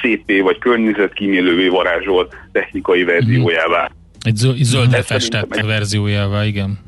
szépé 0.00 0.40
vagy 0.40 0.58
környezetkímélővé 0.58 1.68
varázsolt 1.68 2.36
technikai 2.52 3.04
verziójává. 3.04 3.90
Egy 4.20 4.36
zöld 4.56 4.94
festett 4.94 5.56
egy... 5.56 5.66
verziójává, 5.66 6.44
igen. 6.44 6.78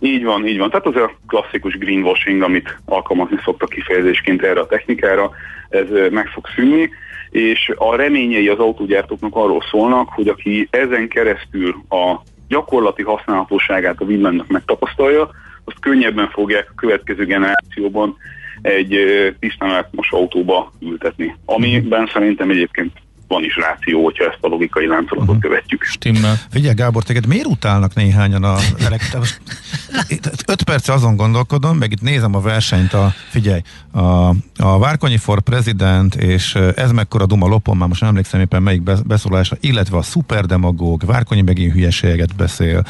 Így 0.00 0.24
van, 0.24 0.46
így 0.46 0.58
van. 0.58 0.70
Tehát 0.70 0.86
az 0.86 0.96
a 0.96 1.10
klasszikus 1.26 1.78
greenwashing, 1.78 2.42
amit 2.42 2.78
alkalmazni 2.84 3.36
szoktak 3.44 3.68
kifejezésként 3.68 4.42
erre 4.42 4.60
a 4.60 4.66
technikára, 4.66 5.30
ez 5.68 5.86
meg 6.10 6.26
fog 6.26 6.46
szűnni, 6.54 6.90
és 7.30 7.72
a 7.76 7.96
reményei 7.96 8.48
az 8.48 8.58
autógyártóknak 8.58 9.34
arról 9.34 9.62
szólnak, 9.70 10.08
hogy 10.08 10.28
aki 10.28 10.68
ezen 10.70 11.08
keresztül 11.08 11.74
a 11.88 12.20
gyakorlati 12.48 13.02
használhatóságát 13.02 14.00
a 14.00 14.04
villanynak 14.04 14.46
megtapasztalja, 14.46 15.30
azt 15.64 15.80
könnyebben 15.80 16.28
fogják 16.28 16.66
a 16.70 16.74
következő 16.76 17.24
generációban 17.24 18.16
egy 18.62 18.98
tisztán 19.40 19.70
elektromos 19.70 20.10
autóba 20.10 20.72
ültetni. 20.80 21.36
Amiben 21.44 22.10
szerintem 22.12 22.50
egyébként 22.50 22.92
van 23.28 23.44
is 23.44 23.56
ráció, 23.56 24.04
hogyha 24.04 24.24
ezt 24.24 24.38
a 24.40 24.46
logikai 24.48 24.86
láncolatot 24.86 25.28
uh-huh. 25.28 25.42
követjük. 25.42 25.82
Stimmel. 25.82 26.34
Figyelj 26.50 26.74
Gábor, 26.74 27.02
téged 27.02 27.26
miért 27.26 27.46
utálnak 27.46 27.94
néhányan 27.94 28.44
a 28.44 28.56
elektromos? 28.84 29.38
Öt 30.46 30.62
perc 30.62 30.88
azon 30.88 31.16
gondolkodom, 31.16 31.76
meg 31.76 31.92
itt 31.92 32.00
nézem 32.00 32.34
a 32.34 32.40
versenyt, 32.40 32.92
a, 32.92 33.12
figyelj, 33.28 33.60
a, 33.92 34.28
a 34.56 34.78
Várkonyi 34.78 35.16
for 35.16 35.40
President, 35.40 36.14
és 36.14 36.54
ez 36.54 36.92
mekkora 36.92 37.26
duma 37.26 37.46
lopom, 37.46 37.78
már 37.78 37.88
most 37.88 38.00
nem 38.00 38.10
emlékszem 38.10 38.40
éppen 38.40 38.62
melyik 38.62 38.82
beszólásra, 39.06 39.56
illetve 39.60 39.96
a 39.96 40.02
szuperdemagóg, 40.02 41.02
Várkonyi 41.06 41.42
megint 41.42 41.72
hülyeséget 41.72 42.36
beszél. 42.36 42.82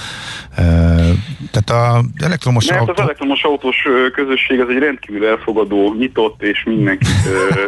E, 0.54 0.64
tehát 1.50 1.70
a 1.70 2.02
elektromos 2.16 2.66
Mert 2.66 2.80
autó... 2.80 2.92
az 2.92 3.00
elektromos 3.00 3.42
autós 3.42 3.86
közösség 4.12 4.60
az 4.60 4.68
egy 4.68 4.78
rendkívül 4.78 5.26
elfogadó, 5.26 5.94
nyitott 5.98 6.42
és 6.42 6.64
mindenkit 6.64 7.08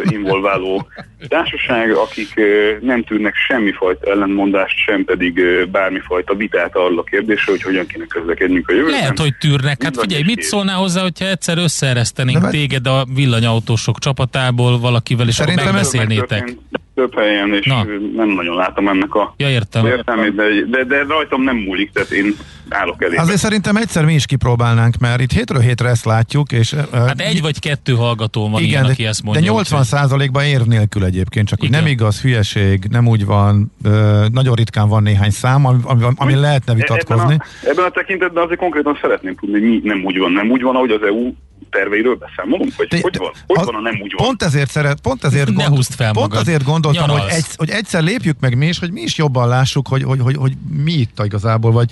involváló 0.02 0.86
társaság, 1.28 1.90
akik 1.90 2.40
nem 2.80 3.04
tűrnek 3.04 3.34
semmifajta 3.48 4.10
ellenmondást, 4.10 4.76
sem 4.86 5.04
pedig 5.04 5.40
bármifajta 5.70 6.34
vitát 6.34 6.76
arról 6.76 6.98
a 6.98 7.02
kérdésre, 7.02 7.52
hogy 7.52 7.62
hogyan 7.62 7.86
kéne 7.86 8.04
közlekednünk 8.06 8.68
a 8.68 8.72
jövőben. 8.72 9.00
Lehet, 9.00 9.18
hogy 9.18 9.34
tűrnek. 9.40 9.82
Hát 9.82 10.00
figyelj, 10.00 10.22
mit 10.22 10.42
szólnál 10.42 10.76
hozzá, 10.76 11.02
hogyha 11.02 11.26
egyszer 11.26 11.58
összeeresztenénk 11.58 12.48
téged 12.48 12.86
a 12.86 13.06
villanyautósok 13.14 13.98
csapatából 13.98 14.78
valakivel, 14.78 15.28
és 15.28 15.38
akkor 15.38 15.54
megbeszélnétek? 15.54 16.54
Több 17.00 17.18
helyen, 17.18 17.54
és 17.54 17.66
Na. 17.66 17.84
nem 18.16 18.28
nagyon 18.28 18.56
látom 18.56 18.88
ennek 18.88 19.14
a 19.14 19.34
ja, 19.36 19.48
értem. 19.48 19.86
értelmét, 19.86 20.34
de, 20.34 20.44
de, 20.70 20.84
de 20.84 21.04
rajtam 21.08 21.42
nem 21.42 21.56
múlik, 21.56 21.90
tehát 21.92 22.10
én 22.10 22.34
állok 22.68 23.02
elé. 23.02 23.16
Azért 23.16 23.38
szerintem 23.38 23.76
egyszer 23.76 24.04
mi 24.04 24.14
is 24.14 24.26
kipróbálnánk, 24.26 24.98
mert 24.98 25.20
itt 25.20 25.32
hétről 25.32 25.60
hétre 25.60 25.88
ezt 25.88 26.04
látjuk, 26.04 26.52
és... 26.52 26.74
Hát 26.92 27.20
egy 27.20 27.40
vagy 27.40 27.58
kettő 27.58 27.92
hallgató 27.92 28.48
van 28.48 28.60
igen, 28.60 28.70
ilyen, 28.70 28.84
aki 28.84 29.06
ezt 29.06 29.22
mondja. 29.22 29.42
De 29.42 29.48
80 29.48 29.84
százalékban 29.84 30.44
érv 30.44 30.66
nélkül 30.66 31.04
egyébként, 31.04 31.48
csak 31.48 31.58
igen. 31.62 31.72
hogy 31.72 31.82
nem 31.82 31.92
igaz, 31.92 32.20
hülyeség, 32.20 32.84
nem 32.90 33.06
úgy 33.06 33.24
van, 33.24 33.72
ö, 33.84 34.24
nagyon 34.32 34.54
ritkán 34.54 34.88
van 34.88 35.02
néhány 35.02 35.30
szám, 35.30 35.66
ami, 35.66 35.78
ami, 35.84 36.02
ami 36.16 36.34
lehetne 36.34 36.74
vitatkozni. 36.74 37.32
Ebben 37.32 37.46
a, 37.62 37.68
ebben 37.68 37.84
a 37.84 37.90
tekintetben 37.90 38.44
azért 38.44 38.60
konkrétan 38.60 38.98
szeretném 39.00 39.34
tudni, 39.34 39.60
hogy 39.60 39.68
mi 39.68 39.80
nem 39.82 40.04
úgy 40.04 40.18
van, 40.18 40.32
nem 40.32 40.50
úgy 40.50 40.62
van, 40.62 40.74
ahogy 40.74 40.90
az 40.90 41.02
EU 41.02 41.32
terveiről 41.70 42.14
beszámolunk? 42.16 42.76
Vagy 42.76 42.88
Te, 42.88 42.98
hogy 43.00 43.16
van? 43.16 43.32
Hogy 43.46 43.58
az, 43.58 43.64
van 43.64 43.74
a 43.74 43.80
nem 43.80 44.00
úgy 44.02 44.12
van? 44.16 44.26
Pont 44.26 44.42
ezért, 44.42 44.70
szeret, 44.70 45.00
pont 45.00 45.24
ezért, 45.24 45.50
ne 45.50 45.64
gond, 45.64 45.84
fel 45.84 46.12
pont 46.12 46.28
magad. 46.28 46.46
ezért 46.46 46.64
gondoltam, 46.64 47.08
hogy, 47.08 47.30
egy, 47.30 47.44
hogy 47.56 47.70
egyszer 47.70 48.02
lépjük 48.02 48.36
meg 48.40 48.56
mi 48.56 48.66
is, 48.66 48.78
hogy 48.78 48.92
mi 48.92 49.00
is 49.00 49.16
jobban 49.16 49.48
lássuk, 49.48 49.88
hogy, 49.88 50.02
hogy, 50.02 50.20
hogy, 50.20 50.36
hogy 50.36 50.52
mi 50.84 50.92
itt 50.92 51.24
igazából, 51.24 51.72
vagy 51.72 51.90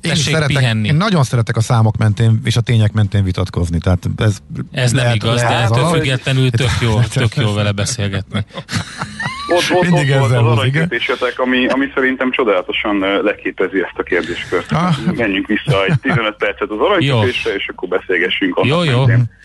én, 0.00 0.14
szeretek, 0.14 0.56
pihenni. 0.56 0.88
én 0.88 0.94
nagyon 0.94 1.22
szeretek 1.22 1.56
a 1.56 1.60
számok 1.60 1.96
mentén 1.96 2.40
és 2.44 2.56
a 2.56 2.60
tények 2.60 2.92
mentén 2.92 3.24
vitatkozni, 3.24 3.78
tehát 3.78 4.08
ez 4.16 4.36
Ez 4.72 4.92
lehet, 4.92 5.08
nem 5.08 5.14
igaz, 5.14 5.42
lehet 5.42 5.70
de 5.70 5.74
ettől 5.74 5.90
függetlenül 5.90 6.50
tök 6.50 6.70
jó, 6.80 7.00
tök 7.20 7.36
jó 7.36 7.52
vele 7.52 7.72
beszélgetni. 7.72 8.44
Ott, 9.48 9.76
ott, 9.76 9.82
Mindig 9.82 10.10
ott 10.10 10.18
volt 10.18 10.32
az 10.32 10.36
aranykötésetek, 10.36 11.38
ami, 11.38 11.66
ami 11.66 11.86
szerintem 11.94 12.30
csodálatosan 12.30 12.98
leképezi 13.22 13.78
ezt 13.78 13.98
a 13.98 14.02
kérdéskört. 14.02 14.72
Ah. 14.72 14.96
Menjünk 15.14 15.46
vissza 15.46 15.84
egy 15.84 16.00
15 16.00 16.36
percet 16.36 16.70
az 16.70 16.78
aranykötésre, 16.78 17.54
és 17.54 17.68
akkor 17.68 17.88
beszélgessünk. 17.88 18.60
Jó, 18.62 18.82
jó. 18.82 19.06
Mentén. 19.06 19.38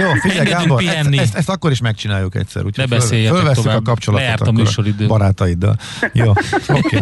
Jó, 0.00 0.12
figyelj 0.12 0.48
Gábor, 0.48 0.82
ezt, 0.82 1.08
ezt, 1.12 1.34
ezt, 1.34 1.48
akkor 1.48 1.70
is 1.70 1.80
megcsináljuk 1.80 2.34
egyszer. 2.34 2.64
Úgyhogy 2.64 2.88
ne 2.90 3.00
föl, 3.00 3.52
tovább. 3.54 3.76
a 3.76 3.82
kapcsolatot 3.82 4.40
a 4.40 4.50
akkor 4.50 5.06
barátaiddal. 5.06 5.76
Jó, 6.12 6.30
okay. 6.68 7.00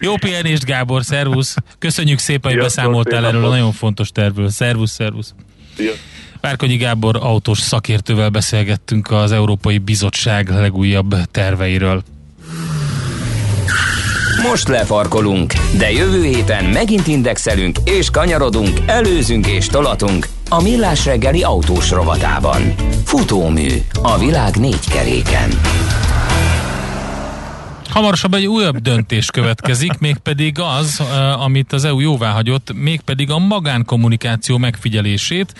Jó 0.00 0.16
pihenést 0.16 0.64
Gábor, 0.64 1.04
szervusz. 1.04 1.56
Köszönjük 1.80 2.18
szépen, 2.18 2.52
hogy 2.52 2.60
beszámoltál 2.60 3.26
erről 3.26 3.44
a 3.44 3.48
nagyon 3.48 3.72
fontos 3.72 4.10
tervről. 4.10 4.48
Szervusz, 4.48 4.90
szervusz. 4.90 5.34
Várkonyi 6.40 6.76
Gábor 6.76 7.16
autós 7.16 7.58
szakértővel 7.58 8.28
beszélgettünk 8.28 9.10
az 9.10 9.32
Európai 9.32 9.78
Bizottság 9.78 10.48
legújabb 10.48 11.14
terveiről. 11.30 12.02
Most 14.42 14.68
lefarkolunk, 14.68 15.52
de 15.78 15.90
jövő 15.90 16.24
héten 16.24 16.64
megint 16.64 17.06
indexelünk 17.06 17.78
és 17.84 18.10
kanyarodunk, 18.10 18.78
előzünk 18.86 19.46
és 19.46 19.66
tolatunk 19.66 20.26
a 20.48 20.62
Millás 20.62 21.04
reggeli 21.04 21.42
autós 21.42 21.90
rovatában. 21.90 22.74
Futómű 23.04 23.68
a 24.02 24.18
világ 24.18 24.56
négy 24.56 24.88
keréken. 24.88 25.50
Hamarosabb 27.90 28.34
egy 28.34 28.46
újabb 28.46 28.78
döntés 28.78 29.30
következik, 29.30 29.98
mégpedig 29.98 30.58
az, 30.58 31.02
amit 31.38 31.72
az 31.72 31.84
EU 31.84 32.00
jóvá 32.00 32.30
hagyott, 32.30 32.72
mégpedig 32.74 33.30
a 33.30 33.38
magánkommunikáció 33.38 34.58
megfigyelését 34.58 35.54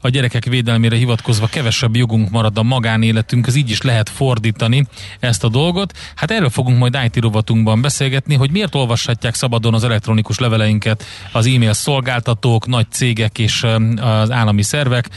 a 0.00 0.08
gyerekek 0.08 0.44
védelmére 0.44 0.96
hivatkozva 0.96 1.46
kevesebb 1.46 1.96
jogunk 1.96 2.30
marad 2.30 2.58
a 2.58 2.62
magánéletünk, 2.62 3.46
az 3.46 3.54
így 3.54 3.70
is 3.70 3.82
lehet 3.82 4.08
fordítani 4.08 4.86
ezt 5.20 5.44
a 5.44 5.48
dolgot. 5.48 5.92
Hát 6.14 6.30
erről 6.30 6.50
fogunk 6.50 6.78
majd 6.78 6.98
IT 7.04 7.16
rovatunkban 7.16 7.80
beszélgetni, 7.80 8.34
hogy 8.34 8.50
miért 8.50 8.74
olvashatják 8.74 9.34
szabadon 9.34 9.74
az 9.74 9.84
elektronikus 9.84 10.38
leveleinket 10.38 11.04
az 11.32 11.46
e-mail 11.46 11.72
szolgáltatók, 11.72 12.66
nagy 12.66 12.90
cégek 12.90 13.38
és 13.38 13.62
az 13.96 14.30
állami 14.30 14.62
szervek. 14.62 15.08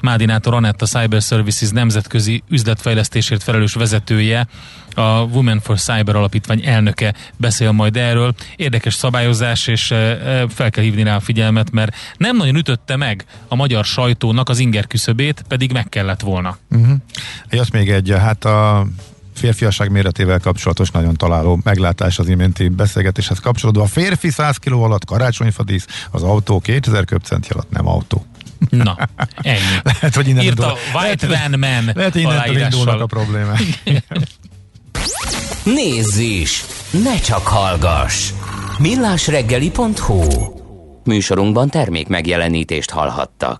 Mádinátor 0.00 0.54
Anetta 0.54 0.86
Cyber 0.86 1.22
Services 1.22 1.70
nemzetközi 1.70 2.42
üzletfejlesztésért 2.48 3.42
felelős 3.42 3.74
vezetője, 3.74 4.46
a 4.94 5.22
Women 5.22 5.60
for 5.60 5.78
Cyber 5.78 6.16
alapítvány 6.16 6.62
elnöke 6.64 7.14
beszél 7.36 7.72
majd 7.72 7.96
erről. 7.96 8.34
Érdekes 8.56 8.94
szabályozás, 8.94 9.66
és 9.66 9.86
fel 10.48 10.70
kell 10.70 10.84
hívni 10.84 11.02
rá 11.02 11.16
a 11.16 11.20
figyelmet, 11.20 11.70
mert 11.70 11.96
nem 12.16 12.36
nagyon 12.36 12.56
ütötte 12.56 12.96
meg 12.96 13.24
a 13.48 13.54
magyar 13.54 13.84
sajtónak 13.84 14.48
az 14.48 14.58
inger 14.58 14.86
küszöbét, 14.86 15.44
pedig 15.48 15.72
meg 15.72 15.88
kellett 15.88 16.20
volna. 16.20 16.58
Uh-huh. 16.70 16.96
Jött 17.50 17.72
még 17.72 17.90
egy, 17.90 18.14
hát 18.18 18.44
a 18.44 18.86
férfiasság 19.34 19.90
méretével 19.90 20.38
kapcsolatos 20.38 20.90
nagyon 20.90 21.14
találó 21.14 21.60
meglátás 21.64 22.18
az 22.18 22.28
iménti 22.28 22.68
beszélgetéshez 22.68 23.38
kapcsolódva. 23.38 23.82
A 23.82 23.86
férfi 23.86 24.30
100 24.30 24.56
kg 24.56 24.72
alatt 24.72 25.04
karácsonyfadísz, 25.04 25.86
az 26.10 26.22
autó 26.22 26.60
2000 26.60 27.04
köbcenti 27.04 27.48
alatt 27.50 27.70
nem 27.70 27.88
autó. 27.88 28.26
Na, 28.70 28.96
ennyi. 29.36 29.60
lehet, 29.92 30.14
hogy 30.14 30.28
innen 30.28 30.42
Írta 30.44 30.62
indul, 30.62 30.78
White 31.00 31.26
lehet, 31.26 31.50
Van 31.50 31.58
Man 31.58 31.90
Lehet, 31.94 32.12
hogy 32.12 32.22
innen 32.22 32.60
indulnak 32.60 33.00
a 33.00 33.06
problémák. 33.06 33.60
Nézz 35.64 36.16
is! 36.16 36.64
Ne 36.90 37.18
csak 37.18 37.46
hallgass! 37.46 38.30
millásreggeli.hu 38.78 40.22
Műsorunkban 41.04 41.68
termék 41.68 42.08
megjelenítést 42.08 42.90
hallhattak. 42.90 43.56